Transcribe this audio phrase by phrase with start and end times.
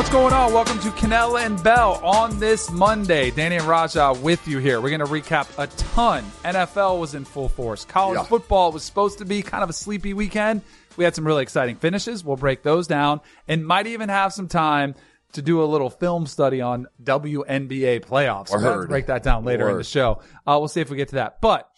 [0.00, 0.54] What's going on?
[0.54, 3.30] Welcome to Kanell and Bell on this Monday.
[3.30, 4.80] Danny and Raja with you here.
[4.80, 6.24] We're going to recap a ton.
[6.42, 7.84] NFL was in full force.
[7.84, 8.22] College Yeah.
[8.24, 10.62] football was supposed to be kind of a sleepy weekend.
[10.96, 12.24] We had some really exciting finishes.
[12.24, 14.94] We'll break those down and might even have some time
[15.34, 18.48] to do a little film study on WNBA playoffs.
[18.48, 20.22] So we'll break that down later in the show.
[20.46, 21.42] Uh, we'll see if we get to that.
[21.42, 21.68] But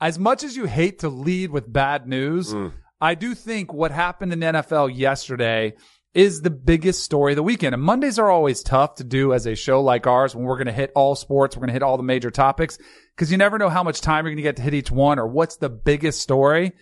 [0.00, 2.72] as much as you hate to lead with bad news, Mm.
[3.00, 5.74] I do think what happened in the NFL yesterday
[6.14, 7.74] is the biggest story of the weekend.
[7.74, 10.66] And Mondays are always tough to do as a show like ours when we're going
[10.66, 12.78] to hit all sports, we're going to hit all the major topics
[13.14, 15.18] because you never know how much time you're going to get to hit each one
[15.18, 16.72] or what's the biggest story.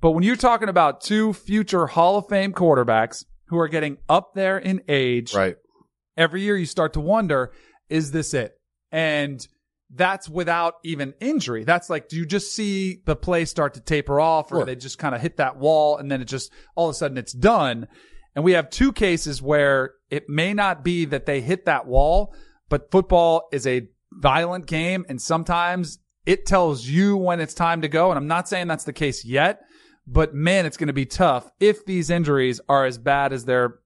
[0.00, 4.34] But when you're talking about two future Hall of Fame quarterbacks who are getting up
[4.34, 5.56] there in age, Right.
[6.16, 7.52] every year you start to wonder,
[7.88, 8.52] is this it?
[8.92, 9.44] And
[9.92, 11.64] that's without even injury.
[11.64, 14.64] That's like, do you just see the play start to taper off or Sure.
[14.66, 17.16] they just kind of hit that wall and then it just, all of a sudden
[17.16, 17.88] it's done?
[18.38, 22.32] And we have two cases where it may not be that they hit that wall,
[22.68, 27.88] but football is a violent game and sometimes it tells you when it's time to
[27.88, 28.12] go.
[28.12, 29.62] And I'm not saying that's the case yet,
[30.06, 33.80] but man, it's going to be tough if these injuries are as bad as they're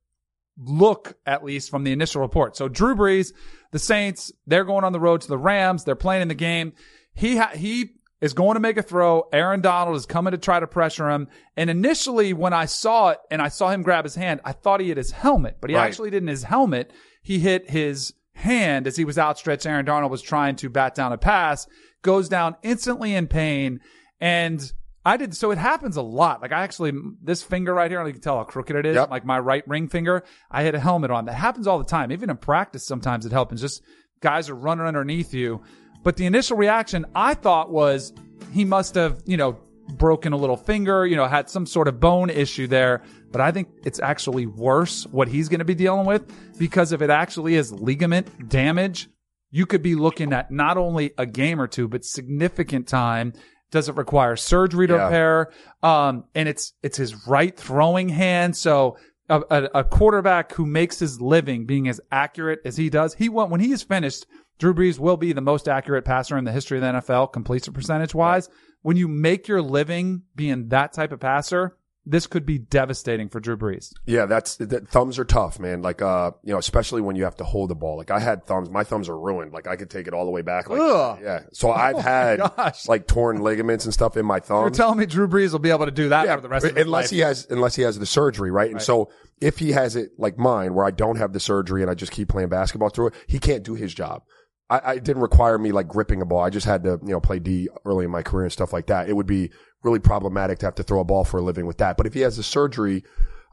[0.59, 2.55] look at least from the initial report.
[2.55, 3.33] So Drew Brees,
[3.71, 5.85] the Saints, they're going on the road to the Rams.
[5.85, 6.75] They're playing in the game.
[7.15, 9.29] He ha- he is going to make a throw.
[9.33, 11.29] Aaron Donald is coming to try to pressure him.
[11.57, 14.81] And initially, when I saw it and I saw him grab his hand, I thought
[14.81, 15.85] he hit his helmet, but he Right.
[15.85, 16.29] actually didn't.
[16.29, 19.67] His helmet, he hit his hand as he was outstretched.
[19.67, 21.67] Aaron Donald was trying to bat down a pass,
[22.03, 23.81] goes down instantly in pain,
[24.21, 24.73] and
[25.05, 25.37] I did.
[25.37, 26.41] So it happens a lot.
[26.43, 28.95] Like I actually, this finger right here, you can tell how crooked it is.
[28.95, 29.11] Yep.
[29.11, 31.25] Like my right ring finger, I had a helmet on.
[31.25, 32.13] That happens all the time.
[32.13, 33.61] Even in practice, sometimes it happens.
[33.61, 33.83] Just
[34.21, 35.61] guys are running underneath you.
[36.03, 38.13] But the initial reaction I thought was
[38.53, 39.59] he must have, you know,
[39.95, 43.03] broken a little finger, you know, had some sort of bone issue there.
[43.31, 47.03] But I think it's actually worse what he's going to be dealing with because if
[47.03, 49.09] it actually is ligament damage,
[49.51, 53.33] you could be looking at not only a game or two, but significant time.
[53.71, 55.05] Does it require surgery to Yeah.
[55.05, 55.53] repair?
[55.83, 58.57] Um, and it's, it's his right throwing hand.
[58.57, 58.97] So
[59.29, 63.29] a, a, a quarterback who makes his living being as accurate as he does, he
[63.29, 64.27] when he is finished,
[64.63, 67.73] Drew Brees will be the most accurate passer in the history of the NFL, completion
[67.73, 68.49] percentage wise.
[68.83, 73.41] When you make your living being that type of passer, this could be devastating for
[73.41, 73.93] Drew Brees.
[74.07, 75.83] Yeah, that's that, thumbs are tough, man.
[75.83, 77.97] Like, uh, you know, especially when you have to hold the ball.
[77.97, 78.71] Like, I had thumbs.
[78.71, 79.53] My thumbs are ruined.
[79.53, 80.71] Like, I could take it all the way back.
[80.71, 81.19] Like, Ugh.
[81.21, 81.41] yeah.
[81.53, 82.87] So I've had gosh.
[82.87, 85.87] like torn ligaments and stuff in my You're telling me Drew Brees will be able
[85.87, 87.11] to do that yeah, for the rest of his unless life?
[87.11, 88.71] he has unless he has the surgery, right?
[88.71, 91.91] And so if he has it like mine, where I don't have the surgery and
[91.91, 94.23] I just keep playing basketball through it, he can't do his job.
[94.71, 96.41] I, I didn't require me like gripping a ball.
[96.41, 98.87] I just had to you know play D early in my career and stuff like
[98.87, 99.09] that.
[99.09, 99.51] It would be
[99.83, 101.97] really problematic to have to throw a ball for a living with that.
[101.97, 103.05] But if he has the surgery,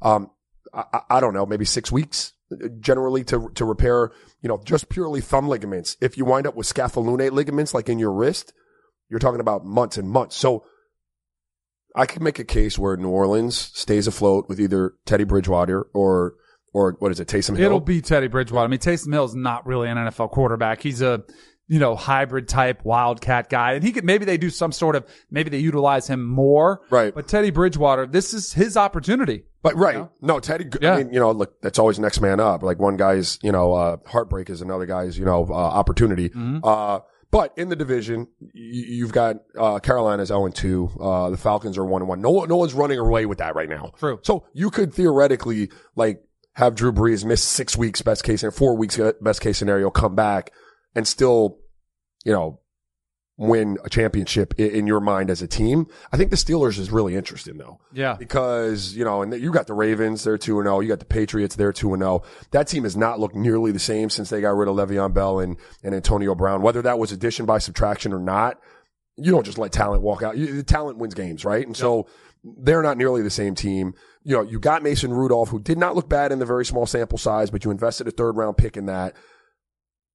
[0.01, 0.29] um,
[0.73, 4.11] I, I- I don't know, maybe six weeks uh, generally to to repair,
[4.41, 5.97] you know, just purely thumb ligaments.
[6.01, 8.53] If you wind up with scapholunate ligaments like in your wrist,
[9.09, 10.35] you're talking about months and months.
[10.35, 10.63] So
[11.95, 16.35] I could make a case where New Orleans stays afloat with either Teddy Bridgewater or
[16.73, 17.65] or what is it, Taysom Hill?
[17.65, 18.65] It'll be Teddy Bridgewater.
[18.65, 20.81] I mean, Taysom Hill is not really an NFL quarterback.
[20.81, 21.23] He's a,
[21.67, 23.73] you know, hybrid type wildcat guy.
[23.73, 26.81] And he could, maybe they do some sort of, maybe they utilize him more.
[26.89, 27.13] Right.
[27.13, 29.43] But Teddy Bridgewater, this is his opportunity.
[29.61, 30.65] But right, no, Teddy.
[30.81, 30.93] Yeah.
[30.93, 32.63] I mean, you know, look, that's always next man up.
[32.63, 36.29] Like one guy's, you know, uh, heartbreak is another guy's, you know, uh, opportunity.
[36.29, 36.59] Mm-hmm.
[36.63, 36.99] Uh,
[37.31, 40.89] but in the division, you've got uh, Carolina's zero and two.
[40.99, 42.21] Uh, the Falcons are one and one.
[42.21, 43.91] No, one- no one's running away with that right now.
[43.99, 44.19] True.
[44.23, 46.23] So you could theoretically like
[46.59, 49.89] have Drew Brees miss six weeks, best case, and four weeks, uh, best case scenario,
[49.89, 50.51] come back
[50.95, 51.57] and still,
[52.25, 52.59] you know,
[53.37, 55.87] win a championship in, your mind as a team.
[56.11, 58.15] I think the Steelers is really interesting though Yeah.
[58.19, 60.81] because you know, and you got the Ravens, they're two and zero.
[60.81, 62.23] You got the Patriots, they're two and zero.
[62.51, 65.39] That team has not looked nearly the same since they got rid of Le'Veon Bell
[65.39, 66.61] and and Antonio Brown.
[66.61, 68.59] Whether that was addition by subtraction or not,
[69.15, 70.37] you don't just let talent walk out.
[70.37, 71.65] You, the talent wins games, right?
[71.65, 72.07] And so
[72.43, 73.93] they're not nearly the same team.
[74.29, 76.85] You know, you got Mason Rudolph, who did not look bad in the very small
[76.85, 79.15] sample size, but you invested a third round pick in that.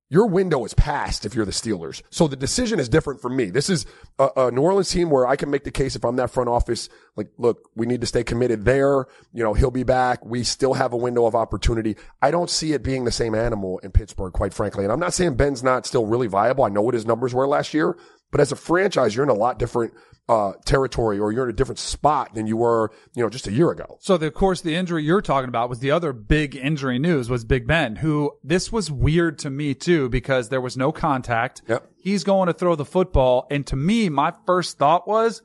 [0.08, 2.00] Your window is passed if you're the Steelers.
[2.10, 3.50] So the decision is different for me.
[3.50, 3.86] This is
[4.20, 6.48] a, a New Orleans team where I can make the case if I'm that front
[6.48, 9.06] office, like, look, we need to stay committed there.
[9.32, 10.24] You know, he'll be back.
[10.24, 11.96] We still have a window of opportunity.
[12.22, 14.84] I don't see it being the same animal in Pittsburgh, quite frankly.
[14.84, 16.62] And I'm not saying Ben's not still really viable.
[16.62, 17.96] I know what his numbers were last year,
[18.34, 19.94] but as a franchise, you're in a lot different
[20.28, 23.52] uh, territory or you're in a different spot than you were, you know, just a
[23.52, 23.96] year ago.
[24.00, 27.30] So the, of course, the injury you're talking about was the other big injury news
[27.30, 31.62] was Big Ben, who this was weird to me too, because there was no contact.
[31.68, 31.88] Yep.
[31.96, 33.46] He's going to throw the football.
[33.52, 35.40] And to me, my first thought was,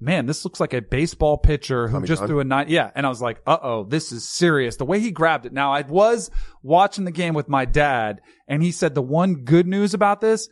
[0.00, 2.28] man, this looks like a baseball pitcher who Tommy just John?
[2.28, 2.70] threw a nine.
[2.70, 2.90] Yeah.
[2.94, 4.76] And I was like, uh oh, this is serious.
[4.76, 5.52] The way he grabbed it.
[5.52, 6.30] Now I was
[6.62, 10.48] watching the game with my dad and he said the one good news about this,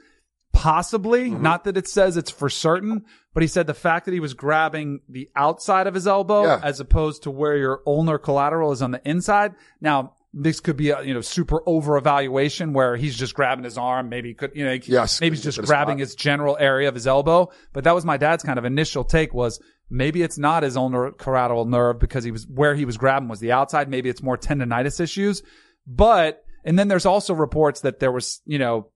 [0.52, 1.42] possibly, Mm-hmm.
[1.42, 3.04] not that it says it's for certain,
[3.34, 6.60] but he said the fact that he was grabbing the outside of his elbow Yeah.
[6.62, 9.54] as opposed to where your ulnar collateral is on the inside.
[9.80, 13.78] Now, this could be a you know super over evaluation where he's just grabbing his
[13.78, 14.10] arm.
[14.10, 15.20] Maybe he could you know Yes.
[15.22, 17.50] maybe he's just grabbing his general area of his elbow.
[17.72, 19.58] But that was my dad's kind of initial take was
[19.88, 23.40] maybe it's not his ulnar collateral nerve because he was where he was grabbing was
[23.40, 23.88] the outside.
[23.88, 25.42] Maybe it's more tendonitis issues.
[25.86, 28.88] But and then there's also reports that there was you know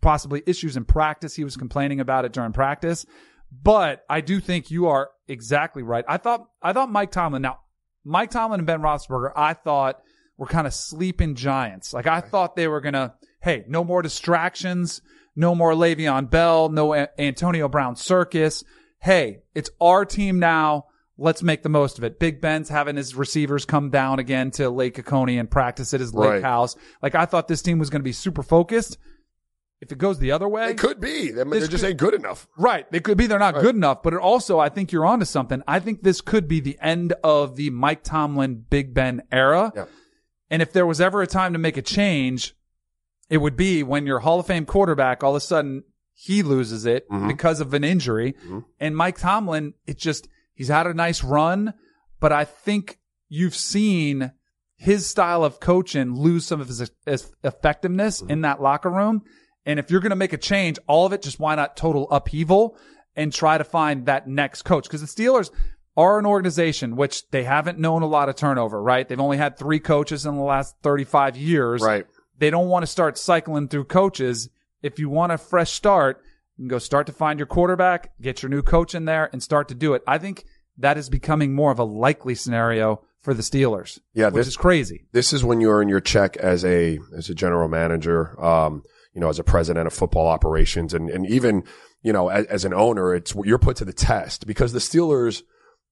[0.00, 1.34] possibly issues in practice.
[1.34, 3.04] He was complaining about it during practice.
[3.50, 6.04] But I do think you are exactly right.
[6.08, 7.60] I thought I thought Mike Tomlin now
[8.04, 10.00] Mike Tomlin and Ben Roethlisberger I thought
[10.36, 11.92] were kind of sleeping giants.
[11.92, 15.00] Like I thought they were gonna hey no more distractions,
[15.34, 18.64] no more Le'Veon Bell, no A- Antonio Brown circus.
[19.00, 20.84] Hey, it's our team now.
[21.16, 22.20] Let's make the most of it.
[22.20, 26.14] Big Ben's having his receivers come down again to Lake Oconee and practice at his
[26.14, 26.42] lake Right.
[26.42, 26.76] house.
[27.02, 28.98] Like I thought this team was going to be super focused.
[29.80, 31.30] If it goes the other way, It could be.
[31.30, 32.48] They, they just could- ain't good enough.
[32.56, 32.90] Right.
[32.90, 35.62] They could be they're not good enough, but it also I think you're onto something.
[35.68, 39.72] I think this could be the end of the Mike Tomlin Big Ben era.
[39.76, 39.84] Yeah.
[40.50, 42.54] And if there was ever a time to make a change,
[43.30, 46.84] it would be when your Hall of Fame quarterback all of a sudden he loses
[46.84, 47.28] it Mhm.
[47.28, 48.34] because of an injury.
[48.48, 48.64] Mhm.
[48.80, 51.74] And Mike Tomlin, it just he's had a nice run,
[52.18, 52.98] but I think
[53.28, 54.32] you've seen
[54.74, 58.30] his style of coaching lose some of his, his effectiveness Mm-hmm.
[58.32, 59.22] in that locker room.
[59.68, 62.10] And if you're going to make a change, all of it, just why not total
[62.10, 62.76] upheaval
[63.14, 64.84] and try to find that next coach?
[64.84, 65.50] Because the Steelers
[65.96, 69.06] are an organization which they haven't known a lot of turnover, right?
[69.06, 71.82] They've only had three coaches in the last 35 years.
[71.82, 72.06] Right.
[72.38, 74.48] They don't want to start cycling through coaches.
[74.82, 76.22] If you want a fresh start,
[76.56, 79.42] you can go start to find your quarterback, get your new coach in there and
[79.42, 80.02] start to do it.
[80.06, 80.44] I think
[80.78, 84.26] that is becoming more of a likely scenario for the Steelers, Yeah.
[84.26, 85.06] which This, is crazy.
[85.12, 88.84] this is when you're in your check as a as a general manager, um,
[89.18, 91.64] you know, as a president of football operations, and and even
[92.02, 95.42] you know as, as an owner, it's you're put to the test because the Steelers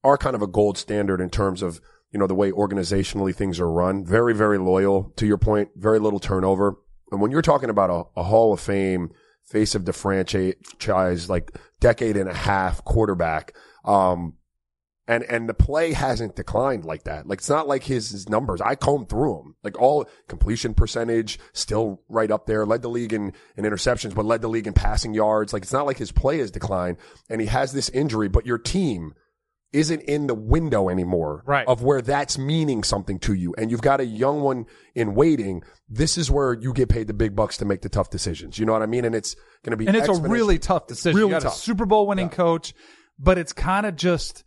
[0.04, 1.80] are kind of a gold standard in terms of
[2.12, 4.06] you know the way organizationally things are run.
[4.06, 5.70] Very very loyal to your point.
[5.74, 6.76] Very little turnover.
[7.10, 9.10] And when you're talking about a, a Hall of Fame
[9.44, 11.50] face of the franchise, like
[11.80, 14.34] decade and a half quarterback, um,
[15.08, 17.26] and and the play hasn't declined like that.
[17.26, 18.60] Like it's not like his, his numbers.
[18.60, 19.56] I combed through them.
[19.62, 22.66] Like all completion percentage still right up there.
[22.66, 25.52] Led the league in, in interceptions, but led the league in passing yards.
[25.52, 26.96] Like it's not like his play has declined.
[27.30, 29.14] And he has this injury, but your team
[29.72, 31.66] isn't in the window anymore Right.
[31.68, 33.54] of where that's meaning something to you.
[33.58, 35.62] And you've got a young one in waiting.
[35.88, 38.58] This is where you get paid the big bucks to make the tough decisions.
[38.58, 39.04] You know what I mean?
[39.04, 41.16] And it's going to be And it's a really tough decision.
[41.16, 41.54] really you got tough.
[41.54, 42.74] a Super Bowl winning coach,
[43.18, 44.44] but it's kind of just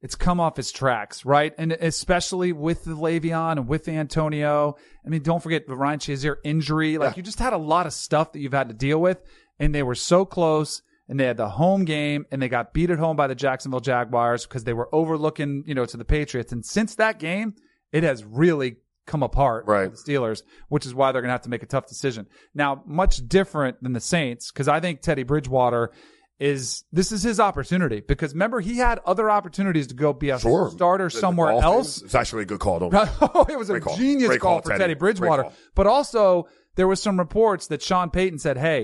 [0.00, 1.52] it's come off its tracks, right?
[1.58, 4.76] And especially with the Le'Veon and with Antonio.
[5.04, 6.98] I mean, don't forget the Ryan Shazier injury.
[6.98, 7.16] Like Yeah.
[7.16, 9.18] you just had a lot of stuff that you've had to deal with,
[9.58, 10.82] and they were so close.
[11.10, 13.80] And they had the home game, and they got beat at home by the Jacksonville
[13.80, 16.52] Jaguars because they were overlooking, you know, to the Patriots.
[16.52, 17.54] And since that game,
[17.92, 19.90] it has really come apart for Right.
[19.90, 22.26] the Steelers, which is why they're going to have to make a tough decision.
[22.54, 25.92] Now, much different than the Saints, because I think Teddy Bridgewater
[26.38, 28.00] is this is his opportunity.
[28.00, 30.70] Because remember, he had other opportunities to go be a Sure.
[30.70, 32.02] starter The- the somewhere Dolphins, else.
[32.02, 32.78] It's actually a good call.
[32.78, 33.96] Don't oh, it was a call.
[33.96, 34.80] genius Great call, call, for Teddy.
[34.80, 35.50] Teddy Bridgewater.
[35.74, 36.46] But also,
[36.76, 38.82] there was some reports that Sean Payton said, "Hey,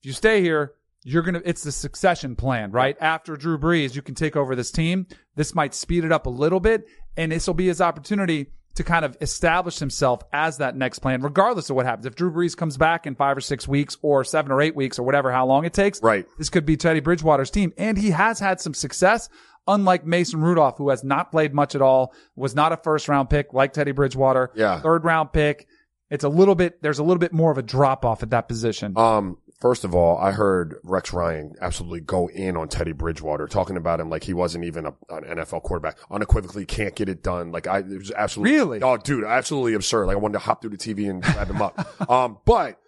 [0.00, 0.72] if you stay here."
[1.06, 1.42] You're gonna.
[1.44, 2.96] It's the succession plan, right?
[2.98, 5.06] After Drew Brees, you can take over this team.
[5.36, 8.84] This might speed it up a little bit, and this will be his opportunity to
[8.84, 12.06] kind of establish himself as that next plan, regardless of what happens.
[12.06, 14.98] If Drew Brees comes back in five or six weeks, or seven or eight weeks,
[14.98, 16.26] or whatever, how long it takes, Right.
[16.38, 19.28] This could be Teddy Bridgewater's team, and he has had some success.
[19.66, 23.30] Unlike Mason Rudolph, who has not played much at all, was not a first round
[23.30, 24.50] pick like Teddy Bridgewater.
[24.54, 24.80] Yeah.
[24.80, 25.66] third round pick.
[26.10, 26.82] It's a little bit.
[26.82, 28.92] There's a little bit more of a drop off at that position.
[28.98, 33.78] Um, first of all, I heard Rex Ryan absolutely go in on Teddy Bridgewater, talking
[33.78, 35.96] about him like he wasn't even a, an NFL quarterback.
[36.10, 37.50] Unequivocally can't get it done.
[37.50, 38.82] Like I, it was absolutely, Really?
[38.82, 40.04] oh, dude, absolutely absurd.
[40.04, 41.80] Like I wanted to hop through the TV and grab him up.
[42.10, 42.78] um, but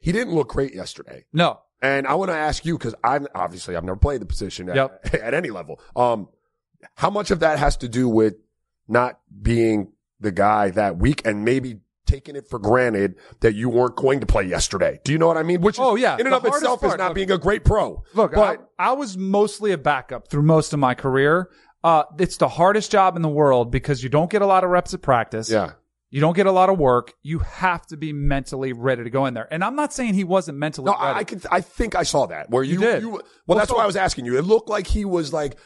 [0.00, 1.26] he didn't look great yesterday.
[1.32, 4.68] no, And I want to ask you, cause I'm obviously I've never played the position
[4.68, 5.14] at, Yep.
[5.22, 5.80] at any level.
[5.94, 6.28] Um,
[6.96, 8.34] how much of that has to do with
[8.88, 13.96] not being the guy that week and maybe taking it for granted that you weren't
[13.96, 15.00] going to play yesterday?
[15.04, 15.60] Do you know what I mean?
[15.60, 16.14] Which Oh, yeah.
[16.14, 18.02] in and The of itself hardest is not look- being a great pro.
[18.14, 21.50] Look, but I, I was mostly a backup through most of my career.
[21.84, 24.70] Uh, it's the hardest job in the world because you don't get a lot of
[24.70, 25.48] reps at practice.
[25.50, 25.72] yeah,
[26.10, 27.12] You don't get a lot of work.
[27.22, 29.46] You have to be mentally ready to go in there.
[29.52, 31.04] And I'm not saying he wasn't mentally no, ready.
[31.04, 33.04] I, I could, I think I saw that where you, did.
[33.04, 34.36] well, Well, that's so- why I was asking you.
[34.36, 35.56] It looked like he was like,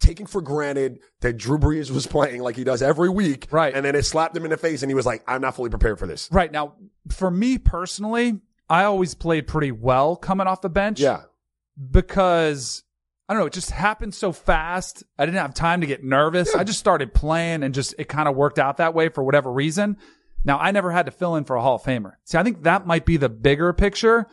[0.00, 3.48] taking for granted that Drew Brees was playing like he does every week.
[3.50, 3.74] Right.
[3.74, 5.70] And then it slapped him in the face and he was like, I'm not fully
[5.70, 6.28] prepared for this.
[6.30, 6.50] Right.
[6.50, 6.74] Now,
[7.08, 11.00] for me personally, I always played pretty well coming off the bench.
[11.00, 11.22] Yeah.
[11.90, 12.82] Because
[13.28, 15.02] I don't know, it just happened so fast.
[15.18, 16.54] I didn't have time to get nervous.
[16.54, 19.50] I just started playing and just it kind of worked out that way for whatever
[19.50, 19.96] reason.
[20.44, 22.12] Now, I never had to fill in for a Hall of Famer.
[22.24, 24.26] See, I think that might be the bigger picture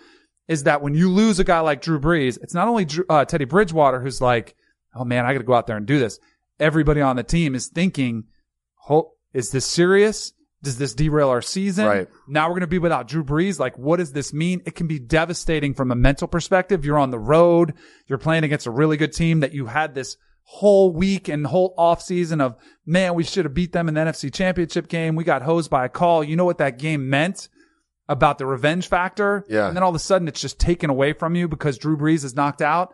[0.50, 3.24] is that when you lose a guy like Drew Brees, it's not only Drew, uh,
[3.24, 4.56] Teddy Bridgewater who's like,
[4.96, 6.20] oh man, I got to go out there and do this.
[6.60, 8.26] Everybody on the team is thinking,
[8.90, 10.34] oh, is this serious?
[10.64, 11.88] Does this derail our season?
[11.88, 12.08] Right.
[12.28, 13.58] Now we're going to be without Drew Brees.
[13.60, 14.62] Like, what does this mean?
[14.66, 16.86] It can be devastating from a mental perspective.
[16.86, 17.74] You're on the road.
[18.08, 21.74] You're playing against a really good team that you had this whole week and whole
[21.78, 22.56] off season of,
[22.86, 25.16] man, we should have beat them in the NFC championship game.
[25.16, 26.24] We got hosed by a call.
[26.24, 27.50] You know what that game meant
[28.08, 29.46] about the revenge factor?
[29.50, 29.68] Yeah.
[29.68, 32.24] And then all of a sudden it's just taken away from you because Drew Brees
[32.24, 32.94] is knocked out.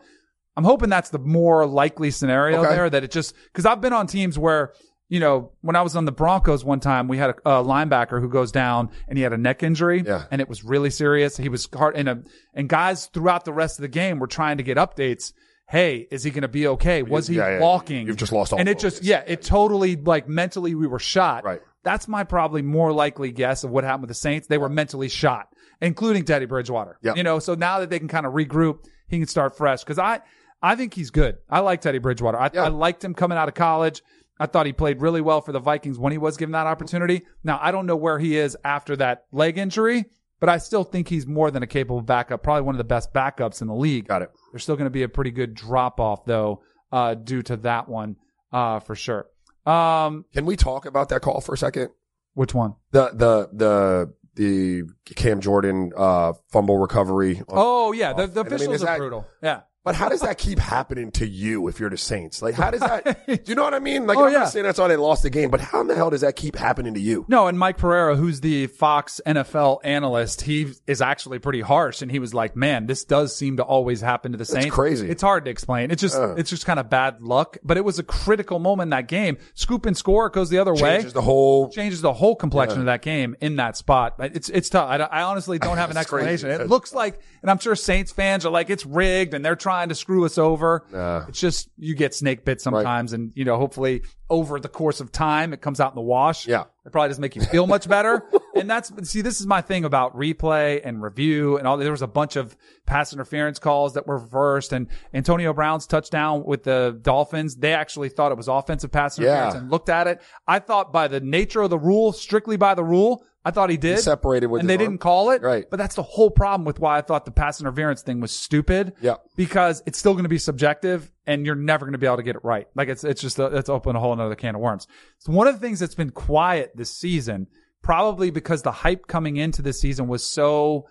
[0.57, 2.75] I'm hoping that's the more likely scenario Okay.
[2.75, 4.73] there that it just, cause I've been on teams where,
[5.07, 8.19] you know, when I was on the Broncos one time, we had a, a linebacker
[8.19, 10.23] who goes down and he had a neck injury Yeah.
[10.31, 11.37] and it was really serious.
[11.37, 12.23] He was hard and a,
[12.53, 15.31] and guys throughout the rest of the game were trying to get updates.
[15.69, 17.03] Hey, is he going to be okay?
[17.03, 17.59] Was he Yeah, yeah.
[17.59, 18.07] walking?
[18.07, 21.43] You've just lost all And it just, yeah, it totally like mentally we were shot.
[21.43, 21.61] Right.
[21.83, 24.47] That's my probably more likely guess of what happened with the Saints.
[24.47, 25.49] They were mentally shot,
[25.81, 26.97] including Teddy Bridgewater.
[27.03, 27.13] Yeah.
[27.15, 29.83] You know, so now that they can kind of regroup, he can start fresh.
[29.85, 30.21] Cause I,
[30.61, 31.37] I think he's good.
[31.49, 32.37] I like Teddy Bridgewater.
[32.39, 32.63] I, Yeah.
[32.63, 34.01] I liked him coming out of college.
[34.39, 37.23] I thought he played really well for the Vikings when he was given that opportunity.
[37.43, 40.05] Now, I don't know where he is after that leg injury,
[40.39, 43.13] but I still think he's more than a capable backup, probably one of the best
[43.13, 44.07] backups in the league.
[44.07, 44.31] Got it.
[44.51, 46.61] There's still going to be a pretty good drop off though,
[46.91, 48.15] uh, due to that one,
[48.51, 49.25] uh, for sure.
[49.65, 51.89] Um, Can we talk about that call for a second?
[52.35, 52.75] which one?
[52.91, 54.83] The, the, the, the
[55.15, 57.41] Cam Jordan, uh, fumble recovery.
[57.49, 59.27] Oh yeah, the, the And I mean, officials are that- brutal.
[59.41, 59.61] Yeah.
[59.87, 62.41] But how does that keep happening to you if you're the Saints?
[62.41, 64.05] Like, how does that, do you know what I mean?
[64.05, 64.39] Like, Oh, I'm yeah.
[64.39, 66.35] not saying that's why they lost the game, but how in the hell does that
[66.35, 67.25] keep happening to you?
[67.27, 72.11] No, and Mike Pereira, who's the Fox NFL analyst, he is actually pretty harsh, and
[72.11, 74.69] he was like, "Man, this does seem to always happen to the Saints.
[74.75, 75.09] crazy.
[75.09, 75.89] It's hard to explain.
[75.91, 76.35] It's just, Uh.
[76.35, 77.57] it's just kind of bad luck.
[77.63, 79.37] But it was a critical moment in that game.
[79.53, 80.97] Scoop and score goes the other way.
[80.97, 84.15] Changes the whole, changes the whole complexion of that game in that spot.
[84.19, 84.89] It's it's tough.
[84.89, 86.27] I, I honestly don't have an It's crazy.
[86.31, 86.61] explanation.
[86.61, 89.76] It looks like, and I'm sure Saints fans are like, it's rigged, and they're trying
[89.85, 90.83] to screw us over.
[90.91, 91.25] Nah.
[91.27, 95.11] It's just you get snake bit sometimes, and you know, hopefully over the course of
[95.11, 96.47] time, it comes out in the wash.
[96.47, 96.65] Yeah.
[96.85, 98.23] it probably doesn't make you feel much better.
[98.55, 101.77] and that's see, this is my thing about replay and review and all.
[101.77, 106.43] There was a bunch of pass interference calls that were reversed, and Antonio Brown's touchdown
[106.43, 109.59] with the Dolphins, they actually thought it was offensive pass interference Yeah.
[109.61, 110.21] and looked at it.
[110.47, 113.77] I thought by the nature of the rule, strictly by the rule, I thought he
[113.77, 113.99] did.
[113.99, 114.79] separated with and they arm.
[114.79, 115.41] didn't call it.
[115.41, 115.65] Right.
[115.69, 118.91] But that's the whole problem with why I thought the pass interference thing was stupid.
[118.99, 119.15] Yeah.
[119.37, 122.23] Because it's still going to be subjective and you're never going to be able to
[122.23, 122.67] get it right.
[122.75, 124.85] Like it's, it's just, a, it's open a whole another can of worms.
[125.19, 127.47] So one of the things that's been quiet this season,
[127.81, 130.87] probably because the hype coming into this season was so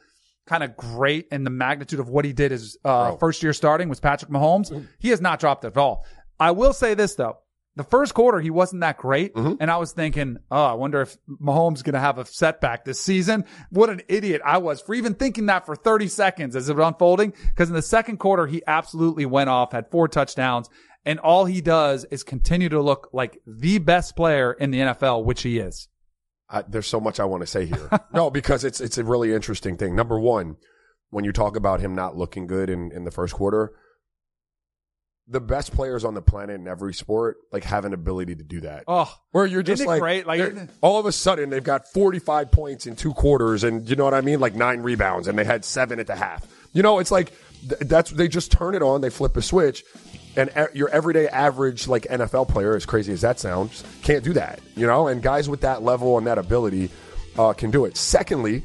[0.47, 3.91] kind of great and the magnitude of what he did his, uh, first year starting
[3.91, 4.87] was Patrick Mahomes.
[4.99, 6.07] He has not dropped at all.
[6.41, 7.37] I will say this though.
[7.77, 9.35] The first quarter, he wasn't that great.
[9.35, 9.55] Mm-hmm.
[9.61, 13.01] And I was thinking, oh, I wonder if Mahomes going to have a setback this
[13.01, 13.45] season.
[13.71, 16.87] What an idiot I was for even thinking that for 30 seconds as it was
[16.87, 17.35] unfolding.
[17.55, 20.71] Cause in the second quarter, he absolutely went off, had four touchdowns.
[21.05, 25.25] And all he does is continue to look like the best player in the NFL,
[25.25, 25.89] which he is.
[26.49, 27.91] I, there's so much I want to say here.
[28.13, 29.95] no, because it's it's a really interesting thing.
[29.95, 30.57] Number one,
[31.11, 33.73] when you talk about him not looking good in, in the first quarter,
[35.29, 38.61] the best players on the planet in every sport like have an ability to do
[38.61, 38.85] that.
[38.87, 40.27] Oh, Where you're just like, great?
[40.27, 44.05] Like- all of a sudden they've got 45 points in two quarters, and you know
[44.05, 46.47] what I mean, like nine rebounds, and they had seven at the half.
[46.73, 47.33] You know, it's like
[47.69, 49.83] th- that's they just turn it on, they flip a switch,
[50.37, 54.33] and e- your everyday average like NFL player, as crazy as that sounds, can't do
[54.35, 54.61] that.
[54.77, 56.91] You know, and guys with that level and that ability
[57.37, 57.97] uh, can do it.
[57.97, 58.63] Secondly,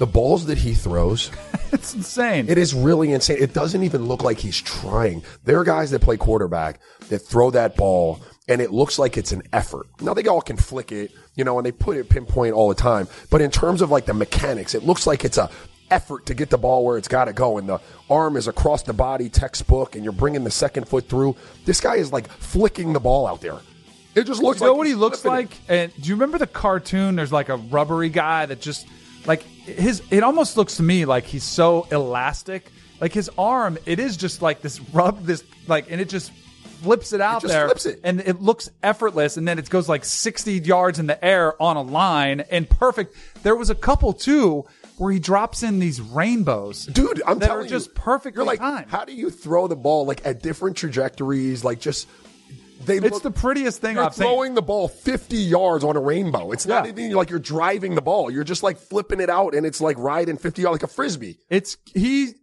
[0.00, 1.30] the balls that he throws.
[1.72, 2.48] it's insane.
[2.48, 3.36] It is really insane.
[3.38, 5.22] It doesn't even look like he's trying.
[5.44, 6.80] There are guys that play quarterback
[7.10, 9.86] that throw that ball and it looks like it's an effort.
[10.00, 12.74] Now they all can flick it, you know, and they put it pinpoint all the
[12.74, 13.08] time.
[13.28, 15.50] But in terms of like the mechanics, it looks like it's a
[15.90, 17.78] effort to get the ball where it's got to go and the
[18.08, 21.36] arm is across the body textbook and you're bringing the second foot through.
[21.66, 23.58] This guy is like flicking the ball out there.
[24.14, 25.50] It just looks you know what he looks like?
[25.68, 27.16] And do you remember the cartoon?
[27.16, 28.86] There's like a rubbery guy that just
[29.26, 30.02] like his.
[30.10, 32.70] It almost looks to me like he's so elastic.
[33.00, 36.32] Like his arm, it is just like this rub, this like, and it just
[36.82, 38.00] flips it out just there, flips it.
[38.04, 39.36] and it looks effortless.
[39.38, 43.14] And then it goes like 60 yards in the air on a line and perfect.
[43.42, 44.66] There was a couple too
[44.98, 46.84] where he drops in these rainbows.
[46.86, 48.90] Dude, I'm that telling are just you, perfectly You're like, timed.
[48.90, 51.64] how do you throw the ball like at different trajectories?
[51.64, 52.06] Like just
[52.84, 54.26] they It's look, the prettiest thing you're I've seen.
[54.26, 56.50] throwing the ball 50 yards on a rainbow.
[56.52, 56.90] It's not Yeah.
[56.92, 58.30] even like you're driving the ball.
[58.30, 61.38] You're just like flipping it out and it's like riding 50 yards like a frisbee.
[61.48, 62.34] It's he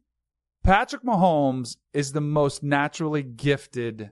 [0.64, 4.12] Patrick Mahomes is the most naturally gifted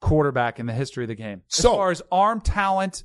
[0.00, 1.42] quarterback in the history of the game.
[1.50, 3.04] As So- far as arm talent,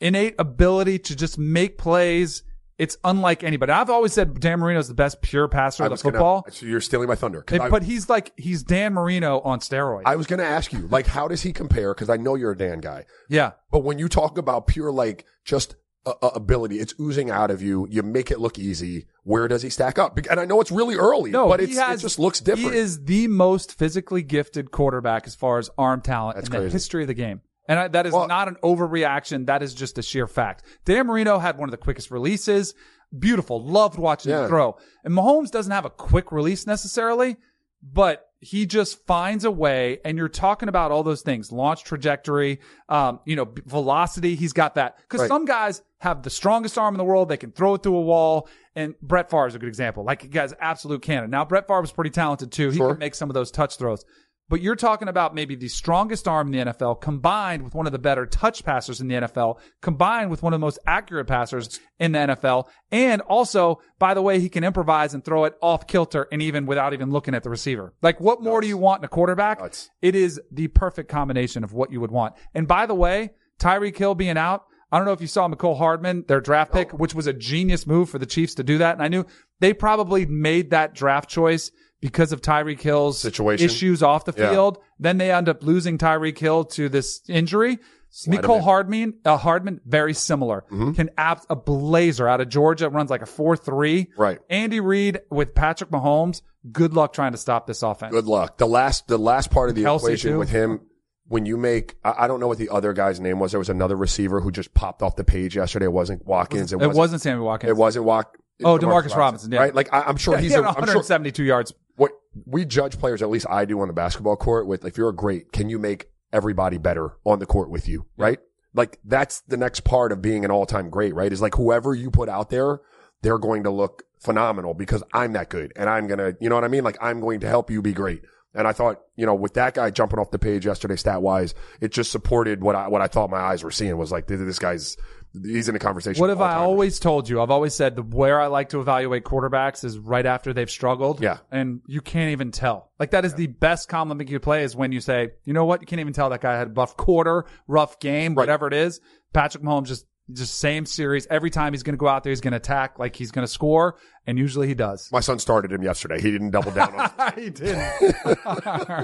[0.00, 2.42] innate ability to just make plays,
[2.78, 3.70] it's unlike anybody.
[3.72, 6.12] I've always said Dan Marino is the best pure passer I of the was gonna-
[6.14, 6.46] football.
[6.50, 7.42] so you're stealing my thunder.
[7.42, 10.02] 'Cause I- but he's like he's Dan Marino on steroids.
[10.06, 11.94] I was going to ask you, like, how does he compare?
[11.94, 13.04] Because I know you're a Dan guy.
[13.28, 13.52] yeah.
[13.70, 17.62] But when you talk about pure, like, just uh, uh, ability, it's oozing out of
[17.62, 17.86] you.
[17.88, 19.06] You make it look easy.
[19.22, 20.18] Where does he stack up?
[20.28, 22.72] And I know it's really early, No, but he it's, has- it just looks different.
[22.74, 26.72] He is the most physically gifted quarterback as far as arm talent in the crazy.
[26.72, 27.40] history of the game.
[27.68, 29.46] And I, that is Well- not an overreaction.
[29.46, 30.64] That is just a sheer fact.
[30.84, 32.74] Dan Marino had one of the quickest releases.
[33.16, 33.62] Beautiful.
[33.64, 34.42] Loved watching Yeah.
[34.44, 34.76] him throw.
[35.04, 37.36] And Mahomes doesn't have a quick release necessarily,
[37.82, 40.00] but he just finds a way.
[40.04, 44.34] And you're talking about all those things, launch trajectory, um, you know, velocity.
[44.34, 44.96] He's got that.
[45.08, 45.28] Cause Right.
[45.28, 47.28] some guys have the strongest arm in the world.
[47.28, 48.48] They can throw it through a wall.
[48.74, 50.02] And Brett Favre is a good example.
[50.04, 51.30] Like, he guy's absolute cannon.
[51.30, 52.70] Now, Brett Favre was pretty talented too.
[52.70, 52.90] He Sure.
[52.90, 54.04] can make some of those touch throws.
[54.48, 57.92] But you're talking about maybe the strongest arm in the NFL combined with one of
[57.92, 61.80] the better touch passers in the NFL, combined with one of the most accurate passers
[61.98, 62.66] in the NFL.
[62.90, 66.66] And also, by the way, he can improvise and throw it off kilter and even
[66.66, 67.94] without even looking at the receiver.
[68.02, 69.60] Like, what more do you want in a quarterback?
[69.60, 69.90] Nuts.
[70.02, 72.34] It is the perfect combination of what you would want.
[72.54, 75.78] And by the way, Tyreek Hill being out, I don't know if you saw Mecole
[75.78, 78.92] Hardman, their draft pick, which was a genius move for the Chiefs to do that.
[78.92, 79.24] And I knew
[79.60, 81.70] they probably made that draft choice
[82.02, 83.64] because of Tyreek Hill's Situation.
[83.64, 84.50] issues off the Yeah.
[84.50, 84.76] field.
[84.98, 87.78] Then they end up losing Tyreek Hill to this injury.
[88.10, 88.60] Slide in.
[88.60, 90.64] Hardman, uh, Hardman, very similar.
[90.70, 90.92] Mm-hmm.
[90.92, 94.08] Can ab- a blazer out of Georgia runs like a four three.
[94.18, 94.38] Right.
[94.50, 96.42] Andy Reid with Patrick Mahomes.
[96.70, 98.12] Good luck trying to stop this offense.
[98.12, 98.58] Good luck.
[98.58, 100.38] The last, the last part of the Kelce, equation too.
[100.38, 100.80] with him,
[101.28, 103.52] when you make, I, I don't know what the other guy's name was.
[103.52, 105.86] There was another receiver who just popped off the page yesterday.
[105.86, 106.70] It wasn't Watkins.
[106.74, 107.70] It wasn't Sammy Watkins.
[107.70, 108.36] It wasn't Walk.
[108.64, 109.60] Oh, Demarcus Robinson, yeah.
[109.60, 109.74] Right?
[109.74, 110.52] Like I, I'm sure Yeah, he's.
[110.52, 111.72] he a, I'm sure 172 yards.
[111.96, 112.12] what
[112.46, 114.66] we judge players, at least I do on the basketball court.
[114.66, 118.06] With if you're a great, can you make everybody better on the court with you?
[118.16, 118.38] Right?
[118.74, 121.14] Like that's the next part of being an all time great.
[121.14, 121.32] Right?
[121.32, 122.80] Is like whoever you put out there,
[123.22, 126.64] they're going to look phenomenal because I'm that good, and I'm gonna, you know what
[126.64, 126.84] I mean?
[126.84, 128.22] Like I'm going to help you be great.
[128.54, 131.54] And I thought, you know, with that guy jumping off the page yesterday, stat wise,
[131.80, 134.58] it just supported what I what I thought my eyes were seeing was like this
[134.58, 134.96] guy's
[135.44, 136.20] he's in a conversation.
[136.20, 137.40] What have I always told you?
[137.40, 141.20] I've always said the where I like to evaluate quarterbacks is right after they've struggled.
[141.22, 141.38] Yeah.
[141.50, 142.90] And you can't even tell.
[142.98, 145.80] Like that is the best compliment you play is when you say, you know what?
[145.80, 148.42] You can't even tell that guy had a rough quarter, rough game, Right.
[148.42, 149.00] whatever it is.
[149.32, 151.26] Patrick Mahomes just, just same series.
[151.30, 153.46] Every time he's going to go out there, he's going to attack like he's going
[153.46, 153.96] to score.
[154.26, 155.08] And usually he does.
[155.12, 156.20] My son started him yesterday.
[156.20, 157.34] He didn't double down on it.
[157.38, 158.16] he didn't.
[158.46, 158.56] All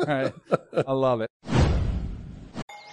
[0.06, 0.32] right.
[0.86, 1.30] I love it.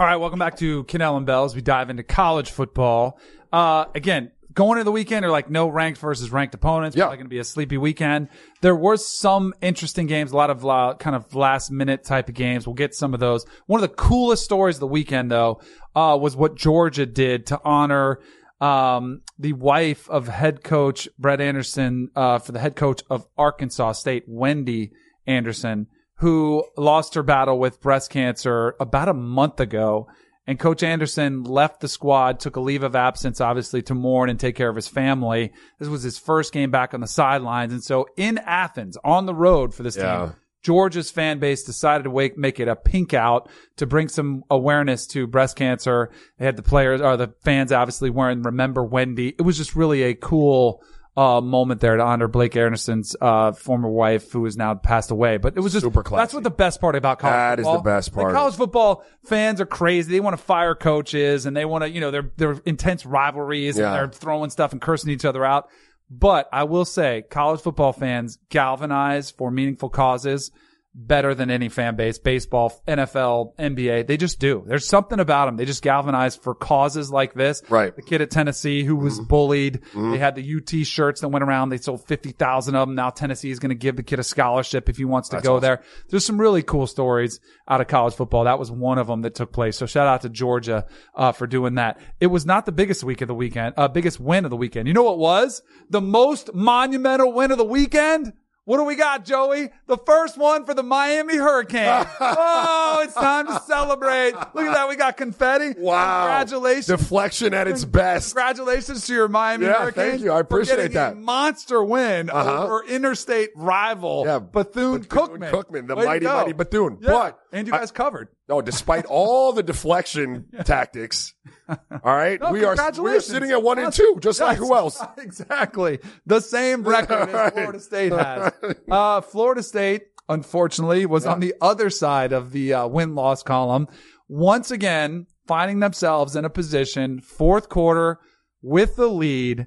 [0.00, 1.56] All right, welcome back to Kanell and Bells.
[1.56, 3.18] We dive into college football.
[3.52, 6.96] Uh, again, going into the weekend are like no ranked versus ranked opponents.
[6.96, 7.06] Yeah.
[7.06, 8.28] Probably going to be a sleepy weekend.
[8.60, 12.36] There was some interesting games, a lot of uh, kind of last minute type of
[12.36, 12.64] games.
[12.64, 13.44] We'll get some of those.
[13.66, 15.62] One of the coolest stories of the weekend, though,
[15.96, 18.20] uh, was what Georgia did to honor
[18.60, 23.92] um, the wife of head coach Brett Anderson uh, for the head coach of Arkansas
[23.94, 24.92] State, Wendy
[25.26, 30.08] Anderson, who lost her battle with breast cancer about a month ago.
[30.46, 34.40] And Coach Anderson left the squad, took a leave of absence, obviously, to mourn and
[34.40, 35.52] take care of his family.
[35.78, 37.72] This was his first game back on the sidelines.
[37.72, 40.18] And so in Athens, on the road for this Yeah.
[40.26, 44.42] team, Georgia's fan base decided to wake, make it a pink out to bring some
[44.50, 46.10] awareness to breast cancer.
[46.38, 49.34] They had the players or the fans obviously wearing Remember Wendy.
[49.38, 50.82] It was just really a cool
[51.18, 55.36] uh, moment there to honor Blake Anderson's uh, former wife, who has now passed away.
[55.36, 56.20] But it was just Super classy.
[56.22, 57.82] that's what the best part about college That is football.
[57.82, 58.34] the best Like, part.
[58.34, 60.12] college football fans are crazy.
[60.12, 63.76] They want to fire coaches and they want to, you know, they're they're intense rivalries
[63.78, 63.86] Yeah.
[63.86, 65.68] and they're throwing stuff and cursing each other out.
[66.10, 70.50] But I will say, college football fans galvanize for meaningful causes
[70.94, 72.18] better than any fan base.
[72.18, 74.64] Baseball, NFL, NBA, they just do.
[74.66, 75.56] There's something about them.
[75.56, 77.62] They just galvanize for causes like this.
[77.68, 77.94] Right.
[77.94, 79.80] The kid at Tennessee who was bullied.
[79.94, 81.68] They had the UT shirts that went around.
[81.68, 82.94] They sold 50,000 of them.
[82.94, 85.60] Now Tennessee is going to give the kid a scholarship if he wants to go
[85.60, 85.82] there.
[86.08, 88.44] There's some really cool stories out of college football.
[88.44, 89.76] That was one of them that took place.
[89.76, 92.00] So shout out to Georgia, uh, for doing that.
[92.20, 94.88] It was not the biggest week of the weekend, uh, biggest win of the weekend.
[94.88, 95.62] You know what it was?
[95.90, 98.32] The most monumental win of the weekend?
[98.68, 99.70] What do we got, Joey?
[99.86, 102.06] The first one for the Miami Hurricanes.
[102.20, 104.32] oh, it's time to celebrate.
[104.34, 104.90] Look at that.
[104.90, 105.72] We got confetti.
[105.80, 106.26] Wow.
[106.26, 106.84] Congratulations.
[106.86, 108.34] Deflection at its best.
[108.34, 110.10] Congratulations to your Miami Yeah, Hurricanes.
[110.10, 110.32] thank you.
[110.32, 111.14] I appreciate that.
[111.14, 112.64] A monster win Uh-huh.
[112.64, 115.50] over interstate rival Yeah, Bethune Cookman.
[115.50, 116.98] Cookman, the Way mighty, mighty Bethune.
[117.00, 117.10] Yeah.
[117.10, 118.28] But and you I- guys covered.
[118.48, 121.34] No, despite all the deflection tactics,
[121.68, 124.74] all right, No, we are we are sitting at one and two, just like who
[124.74, 125.02] else?
[125.18, 125.98] Exactly.
[126.26, 128.52] The same record as Florida State has.
[128.90, 133.86] Uh, Florida State, unfortunately, was on the other side of the uh, win loss column.
[134.28, 138.18] Once again, finding themselves in a position, fourth quarter
[138.62, 139.66] with the lead,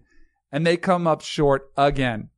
[0.52, 2.30] and they come up short again.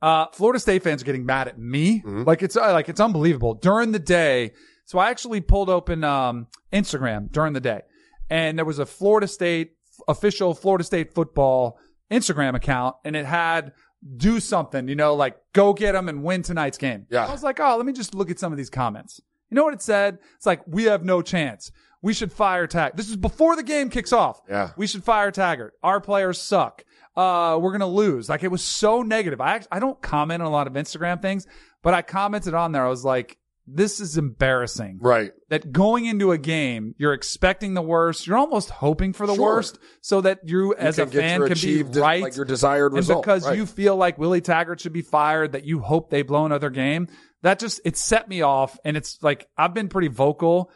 [0.00, 2.02] Uh, Florida State fans are getting mad at me.
[2.06, 3.54] Like it's, uh, like it's unbelievable.
[3.54, 4.52] During the day,
[4.90, 7.82] so I actually pulled open, um, Instagram during the day
[8.28, 9.74] and there was a Florida State
[10.08, 11.78] official Florida State football
[12.10, 13.70] Instagram account and it had
[14.16, 17.06] do something, you know, like go get them and win tonight's game.
[17.08, 17.24] Yeah.
[17.24, 19.20] I was like, oh, let me just look at some of these comments.
[19.48, 20.18] You know what it said?
[20.34, 21.70] It's like, we have no chance.
[22.02, 22.96] We should fire Tag.
[22.96, 24.40] This is before the game kicks off.
[24.48, 24.70] Yeah.
[24.76, 25.74] We should fire Taggart.
[25.84, 26.82] Our players suck.
[27.16, 28.28] Uh, we're going to lose.
[28.28, 29.40] Like it was so negative.
[29.40, 31.46] I, I don't comment on a lot of Instagram things,
[31.80, 32.84] but I commented on there.
[32.84, 35.32] I was like, this is embarrassing Right.
[35.48, 38.26] that going into a game, you're expecting the worst.
[38.26, 39.56] You're almost hoping for the Sure.
[39.56, 42.22] worst so that you, as a fan, can be right.
[42.22, 43.22] like your desired and result.
[43.22, 43.56] because Right.
[43.56, 47.06] you feel like Willie Taggart should be fired, that you hope they blow another game,
[47.42, 48.78] that just, it set me off.
[48.84, 50.70] And it's like, I've been pretty vocal,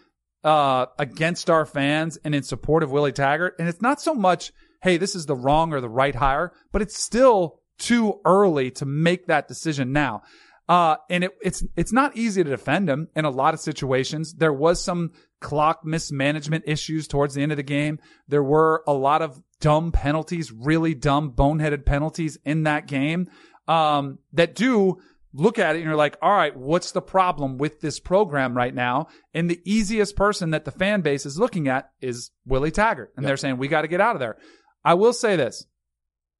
[0.44, 3.54] uh, against our fans and in support of Willie Taggart.
[3.58, 6.82] And it's not so much, hey, this is the wrong or the right hire, but
[6.82, 10.22] it's still too early to make that decision now.
[10.68, 14.34] Uh, and it, it's, it's not easy to defend him in a lot of situations.
[14.34, 17.98] There was some clock mismanagement issues towards the end of the game.
[18.28, 23.28] There were a lot of dumb penalties, really dumb, boneheaded penalties in that game,
[23.68, 24.98] um, that do
[25.34, 28.74] look at it and you're like, all right, what's the problem with this program right
[28.74, 29.08] now?
[29.34, 33.12] And the easiest person that the fan base is looking at is Willie Taggart.
[33.16, 34.36] And they're saying, we got to get out of there.
[34.84, 35.66] I will say this.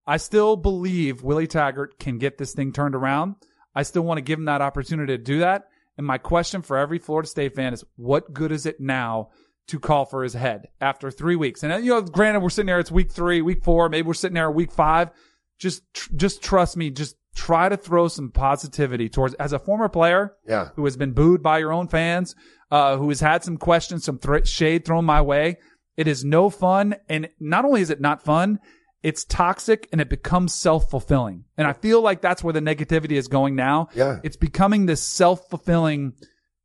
[0.07, 3.37] I still believe Willie Taggart can get this thing turned around.
[3.75, 5.65] I still want to give him that opportunity to do that.
[5.97, 9.31] And my question for every Florida State fan is what good is it now
[9.69, 11.63] to call for his head after three weeks?
[11.63, 14.15] And uh, you know, granted, we're sitting there, it's week three, week four, maybe we're
[14.15, 15.11] sitting there week five.
[15.59, 16.91] Just, tr- just trust me.
[16.91, 20.71] Just try to throw some positivity towards, as a former player Yeah.
[20.77, 22.35] who has been booed by your own fans,
[22.71, 25.59] uh, who has had some questions, some thr shade thrown my way.
[25.97, 26.97] It is no fun.
[27.09, 28.59] And not only is it not fun,
[29.05, 31.45] it's toxic and it becomes self-fulfilling.
[31.59, 33.89] And I feel like that's where the negativity is going now.
[33.95, 34.19] Yeah.
[34.25, 36.15] It's becoming this self-fulfilling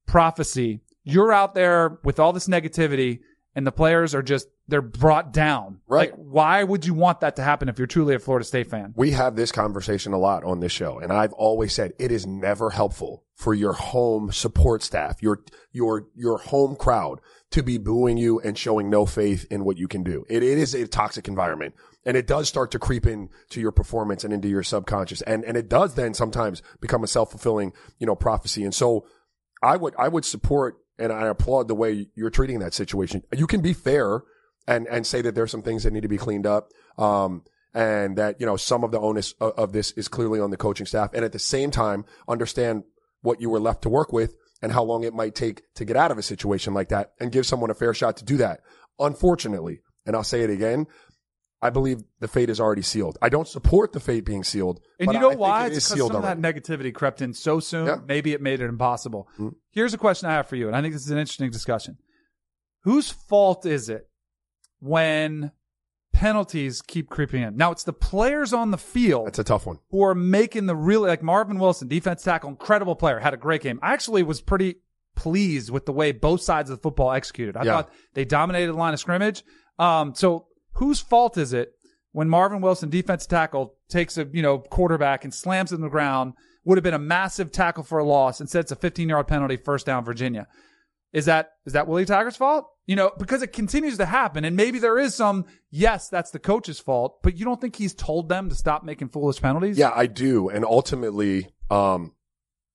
[0.07, 0.79] prophecy.
[1.03, 3.19] You're out there with all this negativity
[3.55, 5.81] and the players are just, they're brought down.
[5.85, 6.11] Right.
[6.11, 8.93] Like, why would you want that to happen if you're truly a Florida State fan?
[8.95, 12.25] We have this conversation a lot on this show, and I've always said it is
[12.27, 17.19] never helpful for your home support staff, your your your home crowd
[17.51, 20.23] to be booing you and showing no faith in what you can do.
[20.29, 21.73] It, it is a toxic environment,
[22.05, 25.43] and it does start to creep in to your performance and into your subconscious, and
[25.43, 28.63] and it does then sometimes become a self fulfilling you know prophecy.
[28.63, 29.05] And so,
[29.61, 33.23] I would I would support and I applaud the way you're treating that situation.
[33.35, 34.23] You can be fair
[34.67, 36.71] and and say that there's some things that need to be cleaned up.
[36.97, 40.51] Um, and that you know some of the onus of, of this is clearly on
[40.51, 42.83] the coaching staff, and at the same time understand
[43.21, 45.95] what you were left to work with and how long it might take to get
[45.95, 48.61] out of a situation like that, and give someone a fair shot to do that.
[48.97, 50.87] Unfortunately, and I'll say it again.
[51.61, 53.17] I believe the fate is already sealed.
[53.21, 54.79] I don't support the fate being sealed.
[54.99, 55.65] And but you know I why?
[55.65, 57.85] It It's because some of that negativity crept in so soon.
[57.87, 57.95] Yeah.
[57.95, 58.05] Mm-hmm.
[58.07, 59.27] Maybe it made it impossible.
[59.71, 61.97] Here's a question I have for you, and I think this is an interesting discussion.
[62.83, 64.07] Whose fault is it
[64.79, 65.51] when
[66.13, 67.57] penalties keep creeping in?
[67.57, 69.79] Now it's the players on the field That's a tough one.
[69.91, 73.61] who are making the really like Marvin Wilson, defense tackle, incredible player, had a great
[73.61, 73.79] game.
[73.83, 74.75] I actually was pretty
[75.15, 77.57] pleased with the way both sides of the football executed.
[77.57, 77.71] I Yeah.
[77.73, 79.43] thought they dominated the line of scrimmage.
[79.77, 80.45] Um, so
[80.79, 81.73] whose fault is it
[82.11, 86.33] when Marvin Wilson, defense tackle, takes a you know quarterback and slams him the ground.
[86.65, 88.41] Would have been a massive tackle for a loss.
[88.41, 90.47] Instead, it's a 15 yard penalty, first down, Virginia.
[91.13, 92.67] Is that is that Willie Taggart's fault?
[92.85, 95.45] You know, because it continues to happen, and maybe there is some.
[95.71, 99.09] Yes, that's the coach's fault, but you don't think he's told them to stop making
[99.09, 99.77] foolish penalties?
[99.77, 100.49] Yeah, I do.
[100.49, 102.13] And ultimately, um,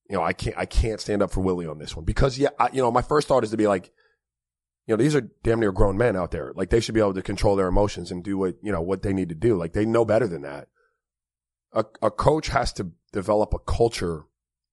[0.08, 2.50] you know, I can't, I can't stand up for Willie on this one because, yeah,
[2.58, 3.90] I, you know, my first thought is to be like,
[4.86, 6.52] you know, these are damn near grown men out there.
[6.54, 9.02] Like they should be able to control their emotions and do what, you know, what
[9.02, 9.56] they need to do.
[9.56, 10.68] Like they know better than that.
[11.72, 14.24] A, a coach has to develop a culture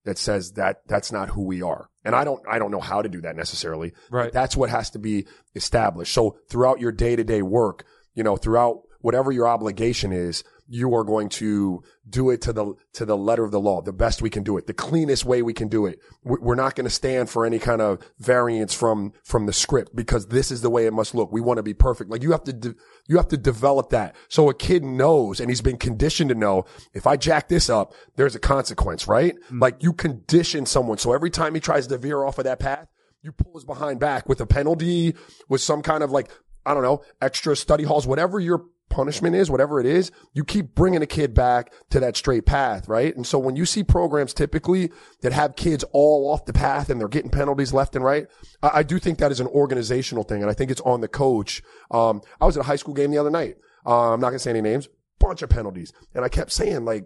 [0.03, 1.89] that says that that's not who we are.
[2.03, 3.93] And I don't, I don't know how to do that necessarily.
[4.09, 4.25] Right.
[4.25, 6.13] But that's what has to be established.
[6.13, 10.43] So throughout your day to day work, you know, throughout whatever your obligation is,
[10.73, 13.91] you are going to do it to the, to the letter of the law, the
[13.91, 15.99] best we can do it, the cleanest way we can do it.
[16.23, 19.93] We- We're not going to stand for any kind of variance from, from the script
[19.93, 21.29] because this is the way it must look.
[21.29, 22.09] We want to be perfect.
[22.09, 22.75] Like you have to, de-
[23.07, 24.15] you have to develop that.
[24.29, 27.93] So a kid knows and he's been conditioned to know if I jack this up,
[28.15, 29.35] there's a consequence, right?
[29.51, 29.59] Mm.
[29.61, 30.97] Like you condition someone.
[30.99, 32.87] So every time he tries to veer off of that path,
[33.21, 35.15] you pull his behind back with a penalty,
[35.49, 36.31] with some kind of like,
[36.65, 40.75] I don't know, extra study halls, whatever your punishment is, whatever it is, you keep
[40.75, 43.15] bringing a kid back to that straight path, right?
[43.15, 47.01] And so when you see programs typically that have kids all off the path and
[47.01, 48.27] they're getting penalties left and right,
[48.61, 50.41] I, I do think that is an organizational thing.
[50.41, 51.63] And I think it's on the coach.
[51.89, 53.57] Um, I was at a high school game the other night.
[53.85, 54.87] Uh, I'm not to say any names,
[55.19, 55.91] bunch of penalties.
[56.13, 57.05] And I kept saying like,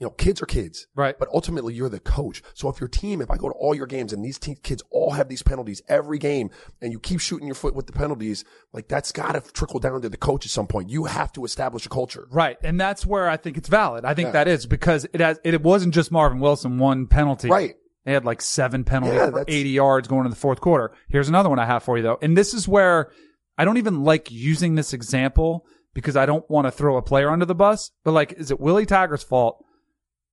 [0.00, 0.86] you know, kids are kids.
[0.96, 1.16] Right.
[1.18, 2.42] But ultimately, you're the coach.
[2.54, 4.82] So if your team, if I go to all your games and these te- kids
[4.90, 8.42] all have these penalties every game and you keep shooting your foot with the penalties,
[8.72, 10.88] like that's got to trickle down to the coach at some point.
[10.88, 12.26] You have to establish a culture.
[12.30, 12.56] Right.
[12.64, 14.06] And that's where I think it's valid.
[14.06, 17.48] I think that is because it has, it wasn't just Marvin Wilson, one penalty.
[17.48, 17.74] Right.
[18.06, 20.94] They had like seven penalties Yeah, for 80 yards going into the fourth quarter.
[21.10, 22.18] Here's another one I have for you though.
[22.22, 23.10] And this is where
[23.58, 27.28] I don't even like using this example because I don't want to throw a player
[27.28, 29.62] under the bus, but like, is it Willie Taggart's fault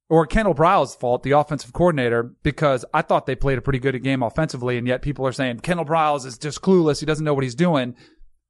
[0.09, 4.01] or Kendal Briles' fault, the offensive coordinator, because I thought they played a pretty good
[4.03, 6.99] game offensively, and yet people are saying Kendal Briles is just clueless.
[6.99, 7.95] He doesn't know what he's doing.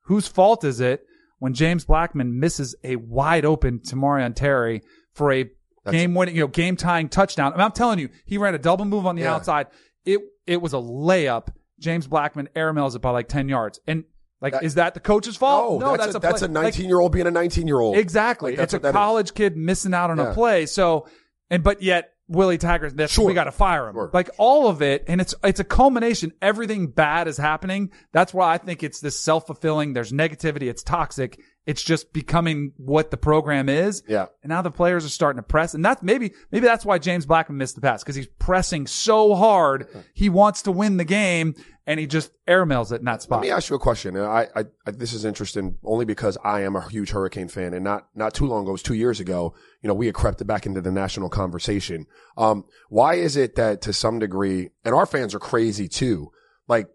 [0.04, 1.04] Whose fault is it
[1.40, 4.82] when James Blackman misses a wide open Tamorrion Terry
[5.14, 5.50] for a
[5.90, 7.54] game winning, you know, game tying touchdown?
[7.54, 9.34] I mean, I'm telling you, he ran a double move on the Yeah.
[9.36, 9.68] outside.
[10.06, 11.48] It it was a layup.
[11.80, 14.04] James Blackman airmails it by like ten yards, and
[14.42, 15.80] like, That- is that the coach's fault?
[15.82, 17.98] No, that's, a, that's play- a like, 19 year old being a 19 year old.
[17.98, 18.52] Exactly.
[18.52, 18.94] Like, that's it's a that is.
[18.94, 20.30] college kid missing out on Yeah.
[20.30, 20.66] a play.
[20.68, 21.08] So,
[21.50, 23.26] and but yet Willie Taggart, that's Sure.
[23.26, 23.96] we got to fire him.
[23.96, 24.10] Sure.
[24.14, 26.34] Like all of it, and it's it's a culmination.
[26.42, 27.92] Everything bad is happening.
[28.12, 29.94] That's why I think it's this self fulfilling.
[29.94, 30.64] There's negativity.
[30.64, 31.40] It's toxic.
[31.68, 34.02] It's just becoming what the program is.
[34.08, 34.28] Yeah.
[34.42, 37.26] And now the players are starting to press, and that's maybe maybe that's why James
[37.26, 39.88] Blackman missed the pass because he's pressing so hard.
[40.14, 43.42] He wants to win the game, and he just airmails it in that spot.
[43.42, 44.16] Let me ask you a question.
[44.16, 47.74] And I, I, I, this is interesting only because I am a huge Hurricane fan,
[47.74, 49.54] and not not too long ago, it was two years ago.
[49.82, 52.06] You know, we had crept back into the national conversation.
[52.38, 56.32] Um, why is it that to some degree, and our fans are crazy too,
[56.70, 56.88] like